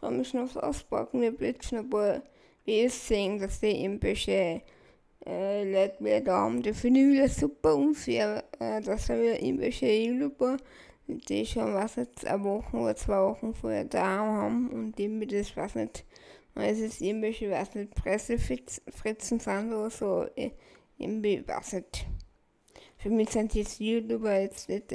Freue 0.00 0.12
mich 0.12 0.28
schon 0.28 0.40
aufs 0.40 0.56
Auspacken. 0.56 1.20
Wir 1.20 1.32
blitzen 1.32 1.90
paar 1.90 2.22
Videos 2.64 3.08
sehen, 3.08 3.38
dass 3.38 3.60
die 3.60 3.84
irgendwelche 3.84 4.62
äh, 5.26 5.70
Leute 5.70 6.02
wieder 6.02 6.22
da 6.22 6.38
haben. 6.38 6.62
Die 6.62 6.72
finde 6.72 7.00
ich 7.00 7.12
wieder 7.12 7.28
super 7.28 7.74
unfair, 7.74 8.44
äh, 8.58 8.80
dass 8.80 9.08
da 9.08 9.20
wieder 9.20 9.42
irgendwelche 9.42 9.92
YouTuber, 9.92 10.56
die 11.06 11.44
schon 11.44 11.74
was 11.74 11.96
jetzt 11.96 12.26
eine 12.26 12.42
Woche 12.42 12.74
oder 12.74 12.96
zwei 12.96 13.20
Wochen 13.20 13.52
vorher 13.52 13.84
da 13.84 14.02
haben 14.02 14.70
und 14.70 14.98
die 14.98 15.08
mir 15.08 15.26
das 15.26 15.54
was 15.58 15.74
nicht 15.74 16.06
weil 16.54 16.72
es 16.72 16.80
ist 16.80 17.00
irgendwelche, 17.00 17.50
weiß 17.50 17.74
nicht, 17.74 17.94
Pressefritzen 17.94 19.40
sind 19.40 19.72
oder 19.72 19.90
so. 19.90 20.26
Irgendwie, 20.96 21.46
weiß 21.46 21.74
nicht. 21.74 22.06
Für 22.96 23.10
mich 23.10 23.30
sind 23.30 23.54
jetzt 23.54 23.80
YouTuber 23.80 24.40
jetzt 24.40 24.68
nicht, 24.68 24.92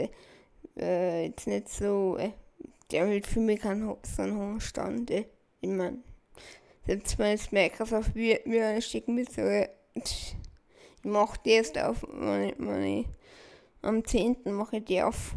äh, 0.78 1.26
jetzt 1.26 1.48
nicht 1.48 1.70
so, 1.70 2.18
äh, 2.18 2.32
der 2.92 3.08
hat 3.14 3.28
für 3.28 3.40
mich 3.40 3.60
keinen 3.60 3.96
so 4.04 4.22
einen 4.22 4.38
hohen 4.38 4.62
Stand. 4.62 5.12
Äh. 5.12 5.26
Ich 5.62 5.70
meine, 5.70 6.00
selbst 6.88 7.20
wenn 7.20 7.32
jetzt 7.32 7.52
Microsoft 7.52 8.16
mir, 8.16 8.40
mir 8.46 8.68
eine 8.68 8.82
schicken 8.82 9.24
so, 9.26 9.42
äh, 9.42 9.70
ich 9.94 10.36
mache 11.04 11.40
die 11.46 11.52
erst 11.52 11.78
auf, 11.78 12.04
ich, 12.04 12.56
wenn 12.58 12.84
ich 12.84 13.06
am 13.82 14.04
10. 14.04 14.38
mache 14.46 14.78
ich 14.78 14.86
die 14.86 15.02
auf. 15.02 15.34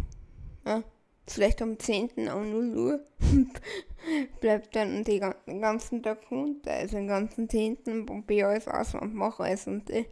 Ja 0.64 0.82
vielleicht 1.26 1.62
am 1.62 1.78
10. 1.78 2.10
um 2.32 2.50
0 2.50 2.76
Uhr, 2.76 3.06
bleibt 4.40 4.74
dann 4.76 5.04
den 5.04 5.34
ganzen 5.60 6.02
Tag 6.02 6.30
runter, 6.30 6.72
also 6.72 6.96
den 6.96 7.08
ganzen 7.08 7.48
10. 7.48 8.06
probiere 8.06 8.48
alles 8.48 8.68
aus 8.68 8.94
und 8.94 9.14
mache 9.14 9.48
es 9.48 9.66
und 9.66 9.88
äh, 9.90 10.06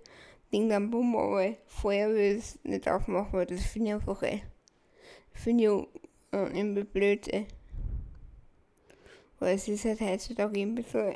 Ding 0.53 0.69
dann 0.69 0.91
bumm, 0.91 1.15
aber 1.15 1.55
vorher 1.67 2.09
will 2.11 2.37
ich 2.37 2.39
es 2.39 2.59
nicht 2.65 2.89
aufmachen, 2.89 3.33
weil 3.33 3.47
das 3.47 3.65
finde 3.65 3.89
ich 3.89 3.95
einfach 3.95 4.23
eh. 4.23 4.43
Finde 5.33 5.65
ich 5.65 6.37
äh, 6.37 6.59
irgendwie 6.59 6.83
blöd. 6.83 7.33
Eh. 7.33 7.47
Weil 9.39 9.55
es 9.55 9.69
ist 9.69 9.85
halt 9.85 10.01
heutzutage 10.01 10.59
irgendwie 10.59 10.83
so, 10.83 11.15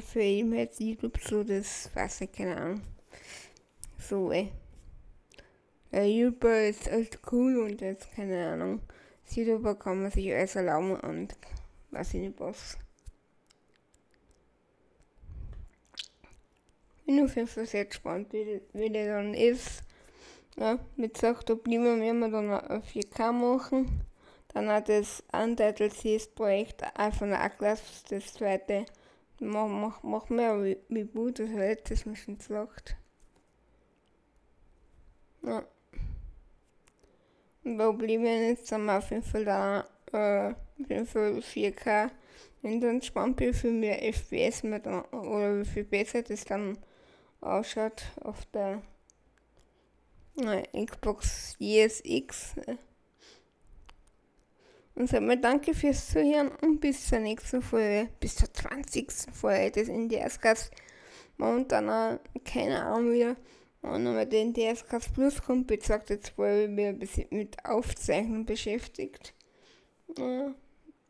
für 0.00 0.22
ihn 0.22 0.56
halt 0.56 0.80
YouTube 0.80 1.18
so, 1.20 1.44
das 1.44 1.90
weiß 1.94 2.22
ich, 2.22 2.32
keine 2.32 2.56
Ahnung. 2.56 2.80
So, 3.98 4.32
eh. 4.32 4.48
Der 5.92 6.08
YouTuber 6.08 6.68
ist 6.68 6.88
echt 6.88 7.20
cool 7.30 7.58
und 7.58 7.80
jetzt, 7.82 8.10
keine 8.12 8.52
Ahnung. 8.52 8.80
Als 9.26 9.78
kann 9.78 10.02
man 10.02 10.10
sich 10.10 10.32
alles 10.32 10.56
erlauben 10.56 10.98
und 11.00 11.36
weiß 11.90 12.14
ich 12.14 12.20
nicht 12.20 12.40
was. 12.40 12.78
bin 17.06 17.24
auf 17.24 17.36
jeden 17.36 17.48
Fall 17.48 17.66
sehr 17.66 17.84
gespannt, 17.84 18.32
wie, 18.32 18.60
wie 18.72 18.90
der 18.90 19.16
dann 19.16 19.32
ist. 19.32 19.82
Ja, 20.56 20.78
wie 20.96 21.08
gesagt, 21.08 21.50
ob 21.50 21.66
niemand 21.66 22.00
mehr 22.00 22.14
wir 22.14 22.28
dann 22.28 22.50
auf 22.50 22.84
4K 22.88 23.32
machen. 23.32 24.02
Dann 24.48 24.68
hat 24.68 24.88
das 24.88 25.22
Untitled 25.32 25.92
Seas 25.92 26.26
Projekt 26.26 26.82
von 27.18 27.28
der 27.28 27.42
A-Class, 27.42 28.04
das 28.08 28.32
zweite. 28.32 28.86
Machen 29.38 29.80
mach, 29.80 30.02
mach 30.02 30.28
mehr 30.30 30.76
gut, 31.14 31.38
das 31.38 31.50
letztes 31.50 32.06
Mal 32.06 32.16
schon 32.16 32.38
gesagt. 32.38 32.96
Ja. 35.42 35.64
Jetzt 37.66 38.68
sind 38.68 38.84
wir 38.84 38.98
auf 38.98 39.10
jeden 39.10 39.24
Fall 39.24 39.44
da, 39.44 39.88
äh, 40.12 40.52
auf 40.52 40.88
jeden 40.88 41.06
Fall 41.06 41.32
4K. 41.40 42.10
Wenn 42.62 42.80
dann 42.80 43.02
spannend 43.02 43.36
bin, 43.36 43.52
für 43.52 43.72
mehr 43.72 44.04
FPS 44.04 44.62
dann, 44.62 45.04
oder 45.06 45.60
wie 45.60 45.64
viel 45.64 45.82
besser 45.82 46.22
das 46.22 46.44
dann 46.44 46.78
ausschaut 47.40 48.04
auf 48.22 48.46
der 48.54 48.82
äh, 50.40 50.84
Xbox 50.84 51.56
Series 51.58 52.02
X. 52.04 52.54
Und 54.94 55.08
sag 55.08 55.22
mal 55.22 55.36
danke 55.36 55.74
fürs 55.74 56.08
Zuhören 56.08 56.52
und 56.62 56.80
bis 56.80 57.08
zur 57.08 57.18
nächsten 57.18 57.62
Folge, 57.62 58.08
bis 58.20 58.36
zur 58.36 58.52
20. 58.52 59.12
Folge 59.32 59.72
des 59.72 59.88
NDS-Cast. 59.88 60.70
Momentan 61.36 61.90
auch, 61.90 62.20
keine 62.44 62.82
Ahnung 62.82 63.12
wieder, 63.12 63.36
wann 63.86 64.04
nochmal 64.04 64.26
der 64.26 64.42
NDS-Cast 64.42 65.14
Plus 65.14 65.42
kommt, 65.42 65.66
bezagt 65.66 66.10
jetzt 66.10 66.36
war 66.38 66.54
ich 66.54 66.70
wieder 66.70 66.88
ein 66.88 66.98
bisschen 66.98 67.28
mit 67.30 67.64
Aufzeichnen 67.64 68.44
beschäftigt. 68.44 69.34
Ja, 70.18 70.54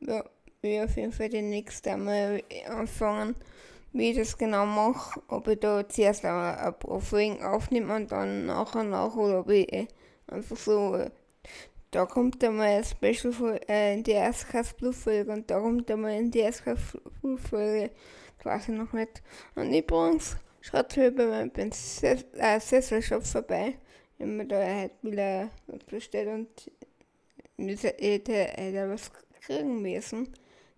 ja, 0.00 0.24
wir 0.62 0.84
auf 0.84 0.96
jeden 0.96 1.12
Fall 1.12 1.28
den 1.28 1.50
nächsten 1.50 1.88
einmal 1.88 2.42
anfangen 2.68 3.36
wie 3.96 4.10
ich 4.10 4.16
das 4.16 4.36
genau 4.36 4.66
mache, 4.66 5.20
ob 5.28 5.48
ich 5.48 5.60
da 5.60 5.88
zuerst 5.88 6.24
ein 6.24 6.78
Profiling 6.78 7.42
aufnehme 7.42 7.96
und 7.96 8.12
dann 8.12 8.46
nachher 8.46 8.84
nach 8.84 9.14
oder 9.16 9.40
ob 9.40 9.50
ich 9.50 9.72
äh, 9.72 9.86
einfach 10.26 10.56
so, 10.56 10.96
äh, 10.96 11.10
da 11.90 12.04
kommt 12.04 12.42
einmal 12.44 12.68
ein 12.68 12.84
Special 12.84 13.60
äh, 13.68 13.94
in 13.94 14.02
die 14.02 14.12
Erstcast 14.12 14.76
Blue 14.76 14.92
Folge 14.92 15.32
und 15.32 15.50
da 15.50 15.60
kommt 15.60 15.90
einmal 15.90 16.12
in 16.12 16.30
die 16.30 16.40
Erstcast 16.40 16.98
Blue 17.20 17.38
Folge, 17.38 17.90
das 18.38 18.46
weiß 18.46 18.68
ich 18.68 18.74
noch 18.74 18.92
nicht. 18.92 19.22
Und 19.54 19.72
übrigens, 19.72 20.36
schaut 20.66 20.96
mal 20.96 21.10
bei 21.12 21.26
meinem 21.26 21.52
äh, 21.54 23.20
vorbei, 23.20 23.74
wenn 24.18 24.36
man 24.36 24.48
da 24.48 24.64
halt 24.64 24.92
wieder 25.02 25.50
was 25.66 25.84
bestellt 25.84 26.28
und 26.28 27.68
hätte, 27.82 28.34
hätte 28.34 28.90
was 28.90 29.10
kriegen 29.40 29.82
müssen 29.82 30.28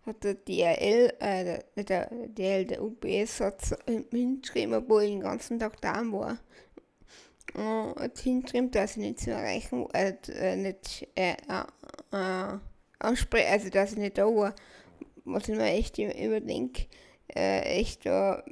hat 0.08 0.24
der 0.24 0.34
DRL, 0.34 1.12
äh, 1.20 1.44
der, 1.44 1.64
der 1.76 2.08
DRL, 2.28 2.64
der 2.64 2.82
UPS 2.82 3.40
hat 3.40 3.62
hingeschrieben, 4.10 4.74
obwohl 4.74 5.02
ich 5.02 5.10
den 5.10 5.20
ganzen 5.20 5.58
Tag 5.58 5.80
da 5.80 6.02
war. 6.10 6.38
Und 7.54 8.00
hat 8.00 8.18
hingeschrieben, 8.18 8.70
dass 8.70 8.92
ich 8.92 8.96
nicht 8.98 9.20
zu 9.20 9.30
erreichen, 9.30 9.86
äh, 9.92 10.14
äh 10.28 10.56
nicht, 10.56 11.06
äh, 11.14 11.34
äh, 11.48 12.16
äh 12.16 12.58
ansprechen, 12.98 13.52
also 13.52 13.70
dass 13.70 13.92
ich 13.92 13.98
nicht 13.98 14.18
da 14.18 14.26
war. 14.26 14.54
Was 15.24 15.48
ich 15.48 15.56
mir 15.56 15.66
echt 15.66 15.98
überdenke, 15.98 16.86
äh, 17.34 17.60
echt 17.60 18.06
da, 18.06 18.42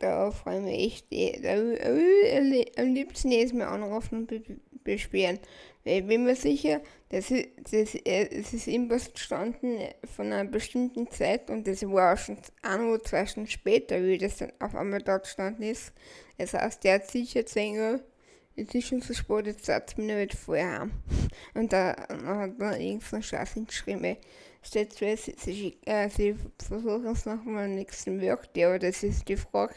da 0.00 0.30
freue 0.30 0.70
ich 0.70 1.04
mich 1.10 1.40
äh, 1.42 2.66
am 2.76 2.94
liebsten 2.94 3.30
jedes 3.30 3.52
Mal 3.52 3.66
anrufen 3.66 4.26
und 4.26 4.84
beschweren. 4.84 5.38
Ich 5.84 6.06
bin 6.06 6.24
mir 6.24 6.34
sicher, 6.34 6.80
das 7.10 7.30
ist, 7.30 7.48
das, 7.70 7.94
es 7.94 8.54
ist 8.54 8.66
irgendwas 8.66 9.08
entstanden 9.08 9.78
von 10.16 10.32
einer 10.32 10.48
bestimmten 10.48 11.10
Zeit 11.10 11.50
und 11.50 11.66
das 11.66 11.82
war 11.82 12.14
auch 12.14 12.18
schon 12.18 12.38
ein 12.62 12.88
oder 12.88 13.02
zwei 13.02 13.26
Stunden 13.26 13.50
später, 13.50 14.02
wie 14.02 14.16
das 14.16 14.38
dann 14.38 14.52
auf 14.60 14.74
einmal 14.74 15.02
dort 15.02 15.24
gestanden 15.24 15.64
ist. 15.64 15.92
Das 16.38 16.54
heißt, 16.54 16.84
der 16.84 16.94
hat 16.94 17.10
sicher 17.10 17.42
gesehen, 17.42 18.00
es 18.56 18.74
ist 18.74 18.86
schon 18.86 19.00
so 19.00 19.12
spät, 19.12 19.46
jetzt 19.46 19.66
sagt 19.66 19.98
mir 19.98 20.16
nicht 20.16 20.34
vorher 20.34 20.80
haben. 20.80 20.92
Und 21.54 21.72
da 21.72 21.96
hat 22.08 22.60
er 22.60 22.80
irgendeinen 22.80 23.22
Scheiß 23.22 23.54
hingeschrieben. 23.54 24.02
Steht 24.04 24.18
so, 24.64 25.16
sie, 25.16 25.34
sie, 25.38 25.78
äh, 25.84 26.08
sie 26.08 26.36
versuchen 26.58 27.06
es 27.06 27.26
nochmal 27.26 27.66
im 27.66 27.74
nächsten 27.76 28.20
Workday, 28.20 28.64
aber 28.64 28.78
das 28.78 29.02
ist 29.02 29.28
die 29.28 29.36
Frage, 29.36 29.74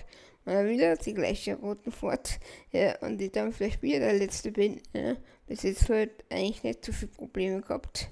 man 0.47 0.67
wieder 0.67 0.95
die 0.95 1.13
gleiche 1.13 1.55
roten 1.55 1.91
fort. 1.91 2.39
Ja, 2.71 2.97
und 2.99 3.21
ich 3.21 3.33
dann 3.33 3.51
vielleicht 3.51 3.81
wieder 3.81 3.99
der 3.99 4.13
Letzte 4.13 4.51
bin. 4.51 4.81
Ja. 4.93 5.15
Bis 5.45 5.63
jetzt 5.63 5.89
halt 5.89 6.23
eigentlich 6.29 6.63
nicht 6.63 6.85
so 6.85 6.93
viele 6.93 7.11
Probleme 7.11 7.61
gehabt. 7.61 8.09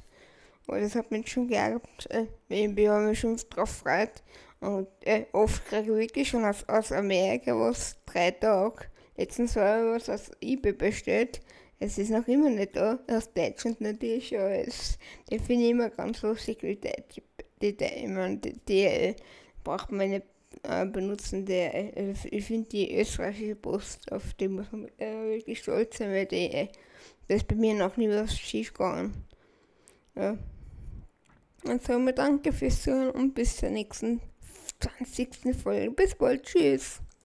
Aber 0.67 0.79
das 0.79 0.95
hat 0.95 1.11
mich 1.11 1.29
schon 1.29 1.47
geärgert. 1.47 2.09
Äh, 2.09 2.25
ich 2.49 2.87
habe 2.89 3.07
mich 3.07 3.19
schon 3.19 3.37
drauf 3.49 3.83
gefreut. 3.83 4.23
Und 4.59 4.87
äh, 5.01 5.25
oft 5.31 5.65
kriege 5.65 5.83
ich 5.83 5.87
wirklich 5.87 6.29
schon 6.29 6.43
aus, 6.43 6.67
aus 6.67 6.91
Amerika 6.91 7.57
was, 7.57 7.97
drei 8.05 8.31
Tage. 8.31 8.85
Letztens 9.15 9.51
ich 9.51 9.55
was 9.55 10.09
aus 10.09 10.31
eBay 10.41 10.73
bestellt. 10.73 11.39
Es 11.79 11.97
ist 11.97 12.11
noch 12.11 12.27
immer 12.27 12.49
nicht 12.49 12.75
da. 12.75 12.99
Aus 13.07 13.31
Deutschland 13.33 13.81
natürlich, 13.81 14.37
aber 14.37 14.51
es, 14.51 14.97
die 15.29 15.39
finde 15.39 15.65
ich 15.65 15.71
immer 15.71 15.89
ganz 15.89 16.21
lustig, 16.21 16.63
wie 16.63 16.75
die, 16.75 17.73
die, 17.73 17.83
ich 17.83 18.07
meine, 18.07 18.39
äh, 18.69 19.15
braucht 19.63 19.91
man 19.91 20.09
nicht 20.09 20.25
äh, 20.63 20.85
benutzen. 20.85 21.45
Der, 21.45 21.97
äh, 21.97 22.13
ich 22.31 22.45
finde 22.45 22.69
die 22.69 22.97
österreichische 22.97 23.55
Post, 23.55 24.11
auf 24.11 24.33
die 24.35 24.47
muss 24.47 24.71
man 24.71 24.87
äh, 24.97 25.35
wirklich 25.35 25.59
stolz 25.59 25.97
sein, 25.97 26.11
weil 26.11 26.25
die, 26.25 26.51
äh, 26.51 26.67
das 27.27 27.37
ist 27.37 27.47
bei 27.47 27.55
mir 27.55 27.73
noch 27.73 27.97
nie 27.97 28.09
was 28.09 28.37
schief 28.37 28.73
gegangen. 28.73 29.25
Ja. 30.15 30.37
Und 31.65 31.83
somit 31.83 32.19
danke 32.19 32.53
fürs 32.53 32.83
Zuhören 32.83 33.11
und 33.11 33.33
bis 33.33 33.57
zur 33.57 33.69
nächsten 33.69 34.21
20. 34.79 35.55
Folge. 35.61 35.91
Bis 35.91 36.15
bald. 36.15 36.43
Tschüss. 36.43 37.01